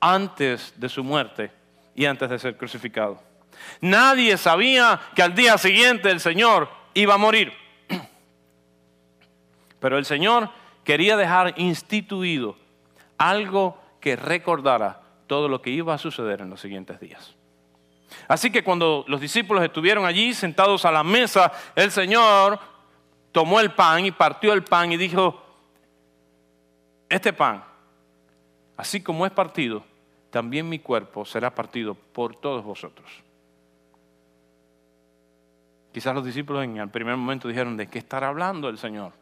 antes 0.00 0.74
de 0.76 0.88
su 0.88 1.02
muerte 1.02 1.50
y 1.94 2.04
antes 2.04 2.28
de 2.28 2.38
ser 2.38 2.56
crucificado. 2.56 3.22
Nadie 3.80 4.36
sabía 4.36 5.00
que 5.14 5.22
al 5.22 5.34
día 5.34 5.58
siguiente 5.58 6.10
el 6.10 6.20
Señor 6.20 6.68
iba 6.94 7.14
a 7.14 7.18
morir. 7.18 7.52
Pero 9.80 9.98
el 9.98 10.04
Señor 10.04 10.50
quería 10.84 11.16
dejar 11.16 11.54
instituido 11.56 12.56
algo 13.18 13.80
que 14.00 14.16
recordara 14.16 15.02
todo 15.26 15.48
lo 15.48 15.62
que 15.62 15.70
iba 15.70 15.94
a 15.94 15.98
suceder 15.98 16.40
en 16.40 16.50
los 16.50 16.60
siguientes 16.60 17.00
días. 17.00 17.35
Así 18.28 18.50
que 18.50 18.64
cuando 18.64 19.04
los 19.06 19.20
discípulos 19.20 19.62
estuvieron 19.62 20.04
allí 20.04 20.34
sentados 20.34 20.84
a 20.84 20.90
la 20.90 21.04
mesa, 21.04 21.52
el 21.74 21.90
Señor 21.90 22.58
tomó 23.30 23.60
el 23.60 23.72
pan 23.72 24.04
y 24.04 24.10
partió 24.10 24.52
el 24.52 24.64
pan 24.64 24.92
y 24.92 24.96
dijo, 24.96 25.42
este 27.08 27.32
pan, 27.32 27.64
así 28.76 29.02
como 29.02 29.26
es 29.26 29.32
partido, 29.32 29.84
también 30.30 30.68
mi 30.68 30.80
cuerpo 30.80 31.24
será 31.24 31.54
partido 31.54 31.94
por 31.94 32.34
todos 32.34 32.64
vosotros. 32.64 33.08
Quizás 35.92 36.14
los 36.14 36.24
discípulos 36.24 36.64
en 36.64 36.76
el 36.78 36.90
primer 36.90 37.16
momento 37.16 37.48
dijeron, 37.48 37.76
¿de 37.76 37.86
qué 37.86 37.98
estará 37.98 38.28
hablando 38.28 38.68
el 38.68 38.76
Señor? 38.76 39.12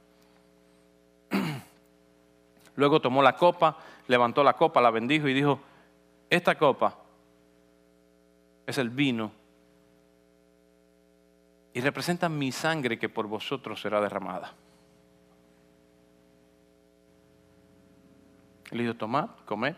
Luego 2.77 3.01
tomó 3.01 3.23
la 3.23 3.37
copa, 3.37 3.77
levantó 4.09 4.43
la 4.43 4.55
copa, 4.55 4.81
la 4.81 4.91
bendijo 4.91 5.29
y 5.29 5.35
dijo, 5.35 5.61
esta 6.31 6.57
copa 6.57 7.04
es 8.67 8.79
el 8.79 8.91
vino 8.91 9.33
y 11.73 11.81
representa 11.81 12.29
mi 12.29 12.53
sangre 12.53 12.99
que 12.99 13.09
por 13.09 13.27
vosotros 13.27 13.81
será 13.81 14.01
derramada. 14.01 14.55
Le 18.71 18.83
dijo, 18.83 18.95
tomad, 18.95 19.31
comed. 19.45 19.75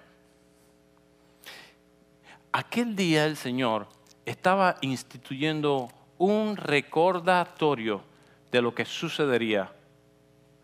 Aquel 2.53 2.95
día 2.97 3.27
el 3.27 3.37
Señor 3.37 3.89
estaba 4.25 4.77
instituyendo 4.81 5.89
un 6.19 6.57
recordatorio 6.57 8.03
de 8.51 8.63
lo 8.63 8.75
que 8.75 8.85
sucedería 8.85 9.73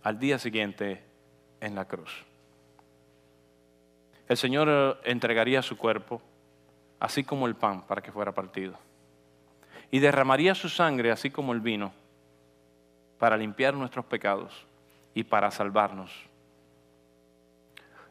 al 0.02 0.18
día 0.18 0.38
siguiente 0.38 1.02
en 1.60 1.74
la 1.74 1.86
cruz. 1.86 2.24
El 4.28 4.36
Señor 4.36 4.68
eh, 4.70 5.10
entregaría 5.10 5.62
su 5.62 5.76
cuerpo, 5.76 6.22
así 7.02 7.24
como 7.24 7.48
el 7.48 7.56
pan, 7.56 7.82
para 7.82 8.00
que 8.00 8.12
fuera 8.12 8.30
partido. 8.30 8.78
Y 9.90 9.98
derramaría 9.98 10.54
su 10.54 10.68
sangre, 10.68 11.10
así 11.10 11.30
como 11.30 11.52
el 11.52 11.60
vino, 11.60 11.92
para 13.18 13.36
limpiar 13.36 13.74
nuestros 13.74 14.04
pecados 14.04 14.66
y 15.12 15.24
para 15.24 15.50
salvarnos 15.50 16.12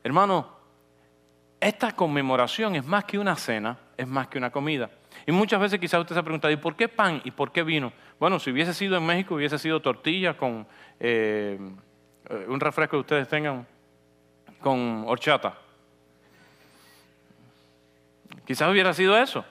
Hermano, 0.04 0.47
esta 1.60 1.95
conmemoración 1.95 2.75
es 2.75 2.84
más 2.86 3.06
que 3.06 3.19
una 3.19 3.36
cena, 3.36 3.77
es 3.95 4.08
más 4.08 4.27
que 4.27 4.39
una 4.39 4.49
comida. 4.49 4.89
Y 5.27 5.32
muchas 5.32 5.62
veces 5.62 5.80
quizás 5.80 6.01
usted 6.01 6.15
se 6.15 6.19
ha 6.19 6.23
preguntado, 6.23 6.51
¿y 6.51 6.58
por 6.58 6.75
qué 6.75 6.89
pan 6.89 7.21
y 7.23 7.32
por 7.32 7.51
qué 7.51 7.62
vino? 7.62 7.93
Bueno, 8.19 8.39
si 8.39 8.51
hubiese 8.51 8.73
sido 8.73 8.97
en 8.97 9.06
México, 9.06 9.36
hubiese 9.36 9.60
sido 9.60 9.80
tortilla 9.80 10.36
con 10.36 10.67
eh, 10.99 11.60
un 12.47 12.60
refresco 12.60 12.97
que 12.97 13.01
ustedes 13.01 13.30
tengan 13.30 13.65
con 14.60 15.04
horchata. 15.06 15.56
Quizás 18.45 18.69
hubiera 18.69 18.93
sido 18.93 19.17
eso. 19.17 19.45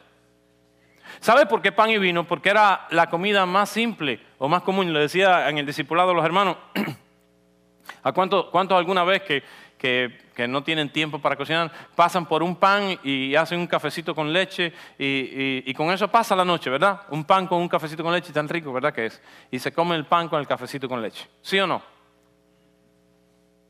¿Sabe 1.20 1.46
por 1.46 1.60
qué 1.60 1.72
pan 1.72 1.90
y 1.90 1.98
vino? 1.98 2.26
Porque 2.26 2.50
era 2.50 2.86
la 2.90 3.10
comida 3.10 3.44
más 3.46 3.68
simple 3.68 4.20
o 4.38 4.48
más 4.48 4.62
común. 4.62 4.92
Le 4.92 5.00
decía 5.00 5.48
en 5.48 5.58
el 5.58 5.66
discipulado 5.66 6.10
a 6.10 6.14
los 6.14 6.24
hermanos, 6.24 6.56
¿a 8.02 8.12
cuántos 8.12 8.46
cuánto 8.46 8.76
alguna 8.76 9.04
vez 9.04 9.22
que, 9.22 9.42
que, 9.80 10.48
no 10.48 10.62
tienen 10.62 10.90
tiempo 10.90 11.18
para 11.18 11.36
cocinar, 11.36 11.70
pasan 11.94 12.26
por 12.26 12.42
un 12.42 12.56
pan 12.56 12.98
y 13.02 13.34
hacen 13.34 13.58
un 13.58 13.66
cafecito 13.66 14.14
con 14.14 14.32
leche 14.32 14.72
y, 14.98 15.74
con 15.74 15.90
eso 15.90 16.08
pasa 16.08 16.34
la 16.34 16.44
noche, 16.44 16.70
¿verdad? 16.70 17.02
Un 17.10 17.24
pan 17.24 17.46
con 17.46 17.60
un 17.60 17.68
cafecito 17.68 18.02
con 18.02 18.12
leche 18.12 18.32
tan 18.32 18.48
rico, 18.48 18.72
¿verdad 18.72 18.92
que 18.92 19.06
es? 19.06 19.22
Y 19.50 19.58
se 19.58 19.72
come 19.72 19.96
el 19.96 20.06
pan 20.06 20.28
con 20.28 20.40
el 20.40 20.46
cafecito 20.46 20.88
con 20.88 21.02
leche. 21.02 21.28
¿Sí 21.42 21.58
o 21.58 21.66
no? 21.66 21.82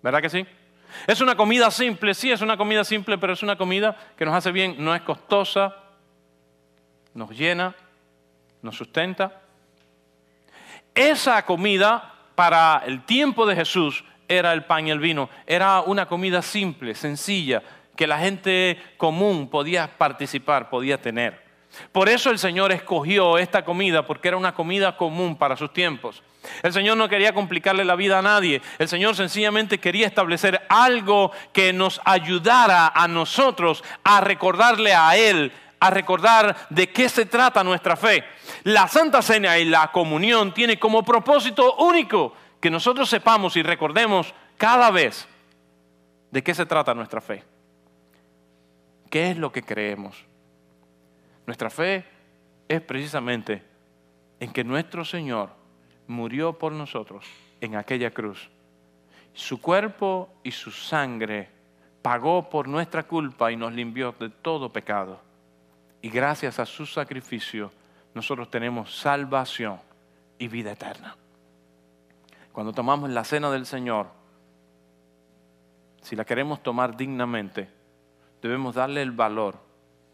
¿Verdad 0.02 0.22
que 0.22 0.30
sí? 0.30 0.46
Es 1.06 1.20
una 1.20 1.36
comida 1.36 1.70
simple, 1.70 2.14
sí, 2.14 2.30
es 2.30 2.40
una 2.40 2.56
comida 2.56 2.84
simple, 2.84 3.18
pero 3.18 3.32
es 3.32 3.42
una 3.42 3.56
comida 3.56 3.96
que 4.16 4.24
nos 4.24 4.34
hace 4.34 4.52
bien, 4.52 4.76
no 4.78 4.94
es 4.94 5.02
costosa, 5.02 5.76
nos 7.14 7.30
llena, 7.30 7.74
nos 8.62 8.76
sustenta. 8.76 9.40
Esa 10.94 11.44
comida 11.44 12.14
para 12.34 12.82
el 12.86 13.04
tiempo 13.04 13.46
de 13.46 13.56
Jesús 13.56 14.04
era 14.28 14.52
el 14.52 14.64
pan 14.64 14.86
y 14.86 14.90
el 14.90 15.00
vino. 15.00 15.28
Era 15.46 15.80
una 15.80 16.06
comida 16.06 16.40
simple, 16.42 16.94
sencilla, 16.94 17.62
que 17.96 18.06
la 18.06 18.18
gente 18.18 18.80
común 18.96 19.48
podía 19.48 19.98
participar, 19.98 20.70
podía 20.70 21.00
tener. 21.00 21.49
Por 21.92 22.08
eso 22.08 22.30
el 22.30 22.38
Señor 22.38 22.72
escogió 22.72 23.38
esta 23.38 23.64
comida, 23.64 24.06
porque 24.06 24.28
era 24.28 24.36
una 24.36 24.54
comida 24.54 24.96
común 24.96 25.36
para 25.36 25.56
sus 25.56 25.72
tiempos. 25.72 26.22
El 26.62 26.72
Señor 26.72 26.96
no 26.96 27.08
quería 27.08 27.34
complicarle 27.34 27.84
la 27.84 27.96
vida 27.96 28.18
a 28.18 28.22
nadie. 28.22 28.62
El 28.78 28.88
Señor 28.88 29.14
sencillamente 29.14 29.78
quería 29.78 30.06
establecer 30.06 30.62
algo 30.68 31.32
que 31.52 31.72
nos 31.72 32.00
ayudara 32.04 32.88
a 32.88 33.06
nosotros 33.08 33.84
a 34.04 34.20
recordarle 34.20 34.94
a 34.94 35.16
Él, 35.16 35.52
a 35.78 35.90
recordar 35.90 36.56
de 36.70 36.90
qué 36.90 37.08
se 37.08 37.26
trata 37.26 37.64
nuestra 37.64 37.96
fe. 37.96 38.24
La 38.64 38.88
Santa 38.88 39.22
Cena 39.22 39.58
y 39.58 39.64
la 39.64 39.92
comunión 39.92 40.52
tiene 40.52 40.78
como 40.78 41.02
propósito 41.04 41.76
único 41.76 42.34
que 42.60 42.70
nosotros 42.70 43.08
sepamos 43.08 43.56
y 43.56 43.62
recordemos 43.62 44.34
cada 44.56 44.90
vez 44.90 45.26
de 46.30 46.42
qué 46.42 46.54
se 46.54 46.66
trata 46.66 46.94
nuestra 46.94 47.20
fe. 47.20 47.42
¿Qué 49.10 49.30
es 49.30 49.36
lo 49.36 49.50
que 49.50 49.62
creemos? 49.62 50.29
Nuestra 51.50 51.68
fe 51.68 52.04
es 52.68 52.80
precisamente 52.80 53.60
en 54.38 54.52
que 54.52 54.62
nuestro 54.62 55.04
Señor 55.04 55.50
murió 56.06 56.56
por 56.56 56.70
nosotros 56.70 57.26
en 57.60 57.74
aquella 57.74 58.12
cruz. 58.12 58.48
Su 59.34 59.60
cuerpo 59.60 60.32
y 60.44 60.52
su 60.52 60.70
sangre 60.70 61.48
pagó 62.02 62.48
por 62.48 62.68
nuestra 62.68 63.02
culpa 63.02 63.50
y 63.50 63.56
nos 63.56 63.72
limpió 63.72 64.14
de 64.20 64.30
todo 64.30 64.72
pecado. 64.72 65.20
Y 66.00 66.08
gracias 66.08 66.60
a 66.60 66.66
su 66.66 66.86
sacrificio 66.86 67.72
nosotros 68.14 68.48
tenemos 68.48 68.96
salvación 68.96 69.80
y 70.38 70.46
vida 70.46 70.70
eterna 70.70 71.16
cuando 72.52 72.72
tomamos 72.72 73.10
la 73.10 73.24
cena 73.24 73.50
del 73.50 73.66
Señor, 73.66 74.08
si 76.02 76.14
la 76.14 76.24
queremos 76.24 76.62
tomar 76.62 76.96
dignamente, 76.96 77.68
debemos 78.42 78.74
darle 78.74 79.02
el 79.02 79.12
valor 79.12 79.56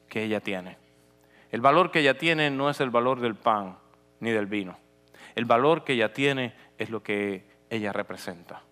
que 0.09 0.22
ella 0.22 0.40
tiene. 0.40 0.86
El 1.50 1.61
valor 1.61 1.90
que 1.90 2.00
ella 2.00 2.18
tiene 2.18 2.50
no 2.50 2.70
es 2.70 2.80
el 2.80 2.90
valor 2.90 3.20
del 3.20 3.35
pan 3.35 3.78
ni 4.20 4.30
del 4.30 4.46
vino. 4.46 4.78
El 5.35 5.44
valor 5.44 5.85
que 5.85 5.92
ella 5.92 6.12
tiene 6.12 6.54
es 6.78 6.90
lo 6.90 7.02
que 7.02 7.46
ella 7.70 7.92
representa. 7.92 8.62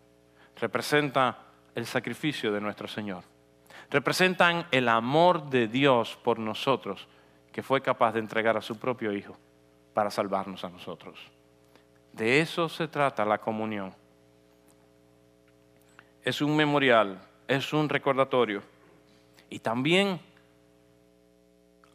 Representa 0.60 1.38
el 1.74 1.86
sacrificio 1.86 2.52
de 2.52 2.60
nuestro 2.60 2.88
Señor. 2.88 3.24
Representan 3.90 4.66
el 4.70 4.88
amor 4.88 5.50
de 5.50 5.68
Dios 5.68 6.18
por 6.22 6.38
nosotros, 6.38 7.06
que 7.52 7.62
fue 7.62 7.82
capaz 7.82 8.12
de 8.12 8.20
entregar 8.20 8.56
a 8.56 8.62
su 8.62 8.78
propio 8.78 9.12
Hijo 9.12 9.36
para 9.92 10.10
salvarnos 10.10 10.64
a 10.64 10.70
nosotros. 10.70 11.18
De 12.12 12.40
eso 12.40 12.68
se 12.68 12.88
trata 12.88 13.24
la 13.24 13.38
comunión. 13.38 13.94
Es 16.22 16.40
un 16.40 16.56
memorial, 16.56 17.20
es 17.46 17.72
un 17.72 17.88
recordatorio. 17.88 18.62
Y 19.50 19.58
también 19.58 20.20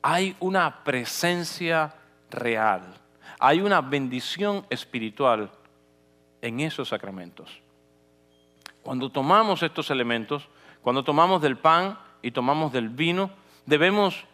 hay 0.02 0.36
una 0.40 0.84
presencia 0.84 1.94
real, 2.30 2.94
hay 3.40 3.62
una 3.62 3.82
bendición 3.82 4.66
espiritual 4.70 5.52
en 6.42 6.60
esos 6.62 6.90
sacramentos. 6.90 7.50
Cuando 8.82 9.10
tomamos 9.10 9.62
estos 9.62 9.90
elementos, 9.92 10.48
cuando 10.82 11.04
tomamos 11.04 11.42
del 11.42 11.58
pan 11.58 12.00
y 12.22 12.32
tomamos 12.32 12.72
del 12.72 12.90
vino, 12.90 13.30
debemos 13.66 14.26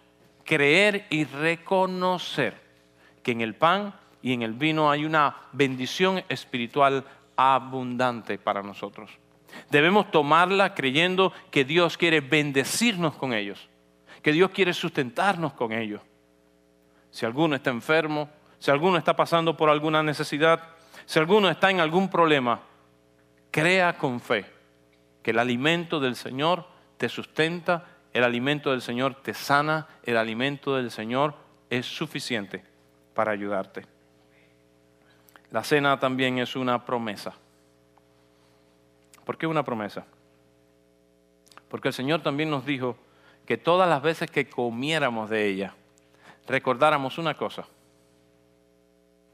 creer 0.43 1.08
y 1.10 1.25
reconocer 1.25 2.62
que 3.23 3.32
en 3.32 3.41
el 3.41 3.56
pan 3.56 3.95
y 4.21 4.34
en 4.34 4.43
el 4.43 4.54
vino 4.54 4.89
hay 4.89 5.06
una 5.06 5.36
bendición 5.51 6.23
espiritual 6.30 7.04
abundante 7.36 8.38
para 8.38 8.62
nosotros. 8.62 9.12
Debemos 9.69 10.12
tomarla 10.12 10.73
creyendo 10.73 11.34
que 11.49 11.65
Dios 11.65 11.97
quiere 11.97 12.21
bendecirnos 12.21 13.15
con 13.15 13.34
ellos, 13.34 13.67
que 14.25 14.31
Dios 14.31 14.49
quiere 14.49 14.73
sustentarnos 14.73 15.53
con 15.53 15.71
ellos. 15.71 16.01
Si 17.11 17.27
alguno 17.27 17.55
está 17.55 17.69
enfermo, 17.69 18.27
si 18.57 18.71
alguno 18.71 18.97
está 18.97 19.15
pasando 19.15 19.55
por 19.55 19.69
alguna 19.69 20.01
necesidad, 20.01 20.63
si 21.05 21.19
alguno 21.19 21.47
está 21.47 21.69
en 21.69 21.79
algún 21.79 22.09
problema, 22.09 22.59
crea 23.51 23.95
con 23.99 24.19
fe 24.19 24.47
que 25.21 25.29
el 25.29 25.38
alimento 25.38 25.99
del 25.99 26.15
Señor 26.15 26.65
te 26.97 27.07
sustenta, 27.07 27.85
el 28.13 28.23
alimento 28.23 28.71
del 28.71 28.81
Señor 28.81 29.13
te 29.21 29.35
sana, 29.35 29.88
el 30.01 30.17
alimento 30.17 30.75
del 30.75 30.89
Señor 30.89 31.35
es 31.69 31.85
suficiente 31.85 32.65
para 33.13 33.31
ayudarte. 33.31 33.85
La 35.51 35.63
cena 35.63 35.99
también 35.99 36.39
es 36.39 36.55
una 36.55 36.83
promesa. 36.83 37.35
¿Por 39.23 39.38
qué 39.38 39.45
una 39.45 39.63
promesa? 39.63 40.03
Porque 41.69 41.89
el 41.89 41.93
Señor 41.93 42.23
también 42.23 42.49
nos 42.49 42.65
dijo 42.65 42.97
que 43.45 43.58
todas 43.58 43.88
las 43.88 44.01
veces 44.01 44.29
que 44.29 44.49
comiéramos 44.49 45.29
de 45.29 45.47
ella, 45.47 45.75
recordáramos 46.47 47.17
una 47.17 47.36
cosa, 47.36 47.65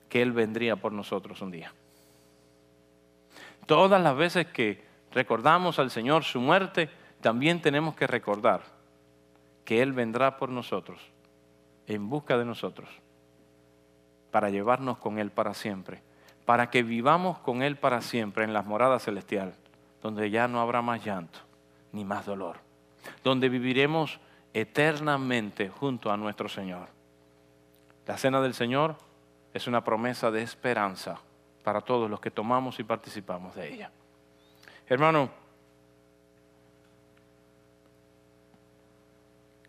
que 0.09 0.21
Él 0.21 0.31
vendría 0.31 0.75
por 0.75 0.91
nosotros 0.91 1.41
un 1.41 1.51
día. 1.51 1.73
Todas 3.65 4.01
las 4.01 4.15
veces 4.15 4.47
que 4.47 4.83
recordamos 5.11 5.79
al 5.79 5.91
Señor 5.91 6.23
su 6.23 6.41
muerte, 6.41 6.89
también 7.21 7.61
tenemos 7.61 7.95
que 7.95 8.07
recordar 8.07 8.61
que 9.63 9.81
Él 9.81 9.93
vendrá 9.93 10.37
por 10.37 10.49
nosotros, 10.49 10.99
en 11.87 12.09
busca 12.09 12.37
de 12.37 12.45
nosotros, 12.45 12.89
para 14.31 14.49
llevarnos 14.49 14.97
con 14.97 15.19
Él 15.19 15.31
para 15.31 15.53
siempre, 15.53 16.01
para 16.45 16.69
que 16.69 16.83
vivamos 16.83 17.39
con 17.39 17.61
Él 17.61 17.77
para 17.77 18.01
siempre 18.01 18.43
en 18.43 18.53
las 18.53 18.65
moradas 18.65 19.03
celestiales, 19.03 19.55
donde 20.01 20.29
ya 20.29 20.47
no 20.47 20.59
habrá 20.59 20.81
más 20.81 21.03
llanto 21.05 21.39
ni 21.93 22.03
más 22.03 22.25
dolor, 22.25 22.57
donde 23.23 23.49
viviremos 23.49 24.19
eternamente 24.53 25.69
junto 25.69 26.11
a 26.11 26.17
nuestro 26.17 26.49
Señor. 26.49 26.89
La 28.05 28.17
cena 28.17 28.41
del 28.41 28.53
Señor 28.53 28.95
es 29.53 29.67
una 29.67 29.83
promesa 29.83 30.31
de 30.31 30.41
esperanza 30.41 31.19
para 31.63 31.81
todos 31.81 32.09
los 32.09 32.19
que 32.19 32.31
tomamos 32.31 32.79
y 32.79 32.83
participamos 32.83 33.55
de 33.55 33.73
ella. 33.73 33.91
Hermano, 34.87 35.29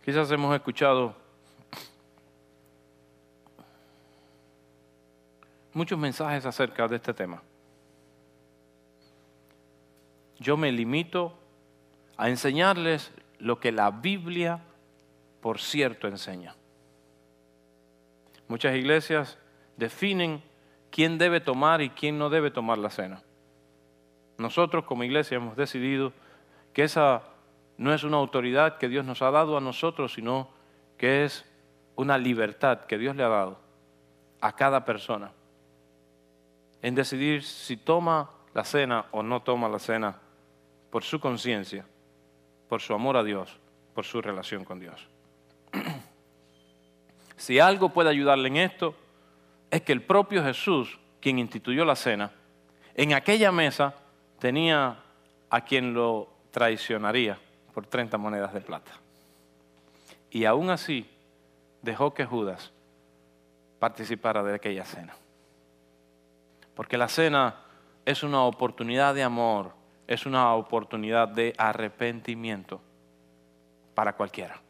quizás 0.04 0.30
hemos 0.30 0.54
escuchado 0.54 1.14
muchos 5.72 5.98
mensajes 5.98 6.44
acerca 6.44 6.88
de 6.88 6.96
este 6.96 7.14
tema. 7.14 7.42
Yo 10.38 10.56
me 10.56 10.72
limito 10.72 11.38
a 12.16 12.28
enseñarles 12.28 13.12
lo 13.42 13.58
que 13.58 13.72
la 13.72 13.90
Biblia, 13.90 14.60
por 15.40 15.60
cierto, 15.60 16.06
enseña. 16.06 16.54
Muchas 18.46 18.76
iglesias 18.76 19.36
definen 19.76 20.44
quién 20.92 21.18
debe 21.18 21.40
tomar 21.40 21.82
y 21.82 21.90
quién 21.90 22.18
no 22.18 22.30
debe 22.30 22.52
tomar 22.52 22.78
la 22.78 22.88
cena. 22.88 23.20
Nosotros 24.38 24.84
como 24.84 25.02
iglesia 25.02 25.38
hemos 25.38 25.56
decidido 25.56 26.12
que 26.72 26.84
esa 26.84 27.22
no 27.78 27.92
es 27.92 28.04
una 28.04 28.18
autoridad 28.18 28.78
que 28.78 28.88
Dios 28.88 29.04
nos 29.04 29.22
ha 29.22 29.32
dado 29.32 29.56
a 29.56 29.60
nosotros, 29.60 30.12
sino 30.12 30.48
que 30.96 31.24
es 31.24 31.44
una 31.96 32.18
libertad 32.18 32.82
que 32.82 32.96
Dios 32.96 33.16
le 33.16 33.24
ha 33.24 33.28
dado 33.28 33.58
a 34.40 34.54
cada 34.54 34.84
persona 34.84 35.32
en 36.80 36.94
decidir 36.94 37.42
si 37.42 37.76
toma 37.76 38.30
la 38.54 38.64
cena 38.64 39.06
o 39.10 39.24
no 39.24 39.42
toma 39.42 39.68
la 39.68 39.80
cena 39.80 40.20
por 40.90 41.02
su 41.02 41.18
conciencia, 41.18 41.86
por 42.72 42.80
su 42.80 42.94
amor 42.94 43.18
a 43.18 43.22
Dios, 43.22 43.54
por 43.94 44.06
su 44.06 44.22
relación 44.22 44.64
con 44.64 44.80
Dios. 44.80 45.06
si 47.36 47.60
algo 47.60 47.90
puede 47.90 48.08
ayudarle 48.08 48.48
en 48.48 48.56
esto, 48.56 48.94
es 49.70 49.82
que 49.82 49.92
el 49.92 50.00
propio 50.00 50.42
Jesús, 50.42 50.98
quien 51.20 51.38
instituyó 51.38 51.84
la 51.84 51.96
cena, 51.96 52.32
en 52.94 53.12
aquella 53.12 53.52
mesa 53.52 53.94
tenía 54.38 54.96
a 55.50 55.60
quien 55.60 55.92
lo 55.92 56.30
traicionaría 56.50 57.38
por 57.74 57.84
30 57.84 58.16
monedas 58.16 58.54
de 58.54 58.62
plata. 58.62 58.92
Y 60.30 60.46
aún 60.46 60.70
así 60.70 61.06
dejó 61.82 62.14
que 62.14 62.24
Judas 62.24 62.72
participara 63.80 64.42
de 64.42 64.54
aquella 64.54 64.86
cena. 64.86 65.14
Porque 66.74 66.96
la 66.96 67.08
cena 67.08 67.54
es 68.06 68.22
una 68.22 68.44
oportunidad 68.44 69.14
de 69.14 69.24
amor, 69.24 69.81
es 70.06 70.26
una 70.26 70.54
oportunidad 70.54 71.28
de 71.28 71.54
arrepentimiento 71.56 72.80
para 73.94 74.14
cualquiera. 74.14 74.60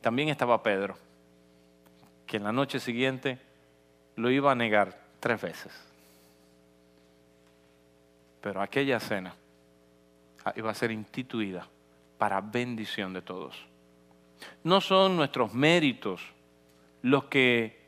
También 0.00 0.28
estaba 0.28 0.62
Pedro, 0.62 0.96
que 2.26 2.36
en 2.36 2.44
la 2.44 2.52
noche 2.52 2.80
siguiente 2.80 3.38
lo 4.16 4.30
iba 4.30 4.52
a 4.52 4.54
negar 4.54 4.98
tres 5.20 5.40
veces. 5.40 5.72
Pero 8.40 8.62
aquella 8.62 9.00
cena 9.00 9.34
iba 10.54 10.70
a 10.70 10.74
ser 10.74 10.90
instituida 10.90 11.66
para 12.18 12.40
bendición 12.40 13.12
de 13.12 13.22
todos. 13.22 13.56
No 14.62 14.80
son 14.80 15.16
nuestros 15.16 15.52
méritos 15.52 16.22
los 17.02 17.24
que 17.24 17.78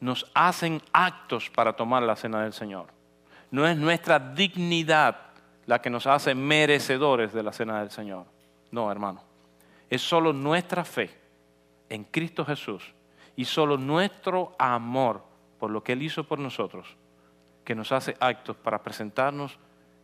nos 0.00 0.30
hacen 0.34 0.82
actos 0.92 1.50
para 1.50 1.74
tomar 1.74 2.02
la 2.02 2.16
cena 2.16 2.42
del 2.42 2.52
Señor. 2.52 2.86
No 3.50 3.66
es 3.66 3.76
nuestra 3.76 4.18
dignidad 4.18 5.33
la 5.66 5.80
que 5.80 5.90
nos 5.90 6.06
hace 6.06 6.34
merecedores 6.34 7.32
de 7.32 7.42
la 7.42 7.52
cena 7.52 7.80
del 7.80 7.90
Señor. 7.90 8.26
No, 8.70 8.90
hermano. 8.90 9.22
Es 9.88 10.02
solo 10.02 10.32
nuestra 10.32 10.84
fe 10.84 11.10
en 11.88 12.04
Cristo 12.04 12.44
Jesús 12.44 12.94
y 13.36 13.44
solo 13.44 13.76
nuestro 13.76 14.54
amor 14.58 15.22
por 15.58 15.70
lo 15.70 15.82
que 15.82 15.92
Él 15.92 16.02
hizo 16.02 16.24
por 16.24 16.38
nosotros, 16.38 16.96
que 17.64 17.74
nos 17.74 17.92
hace 17.92 18.16
actos 18.20 18.56
para 18.56 18.82
presentarnos 18.82 19.58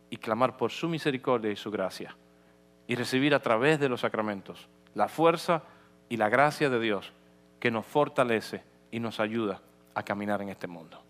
y 0.09 0.17
clamar 0.17 0.57
por 0.57 0.71
su 0.71 0.89
misericordia 0.89 1.51
y 1.51 1.55
su 1.55 1.71
gracia, 1.71 2.15
y 2.87 2.95
recibir 2.95 3.33
a 3.35 3.39
través 3.41 3.79
de 3.79 3.89
los 3.89 4.01
sacramentos 4.01 4.67
la 4.95 5.07
fuerza 5.07 5.63
y 6.09 6.17
la 6.17 6.29
gracia 6.29 6.69
de 6.69 6.79
Dios 6.79 7.13
que 7.59 7.71
nos 7.71 7.85
fortalece 7.85 8.63
y 8.91 8.99
nos 8.99 9.19
ayuda 9.19 9.61
a 9.93 10.03
caminar 10.03 10.41
en 10.41 10.49
este 10.49 10.67
mundo. 10.67 11.01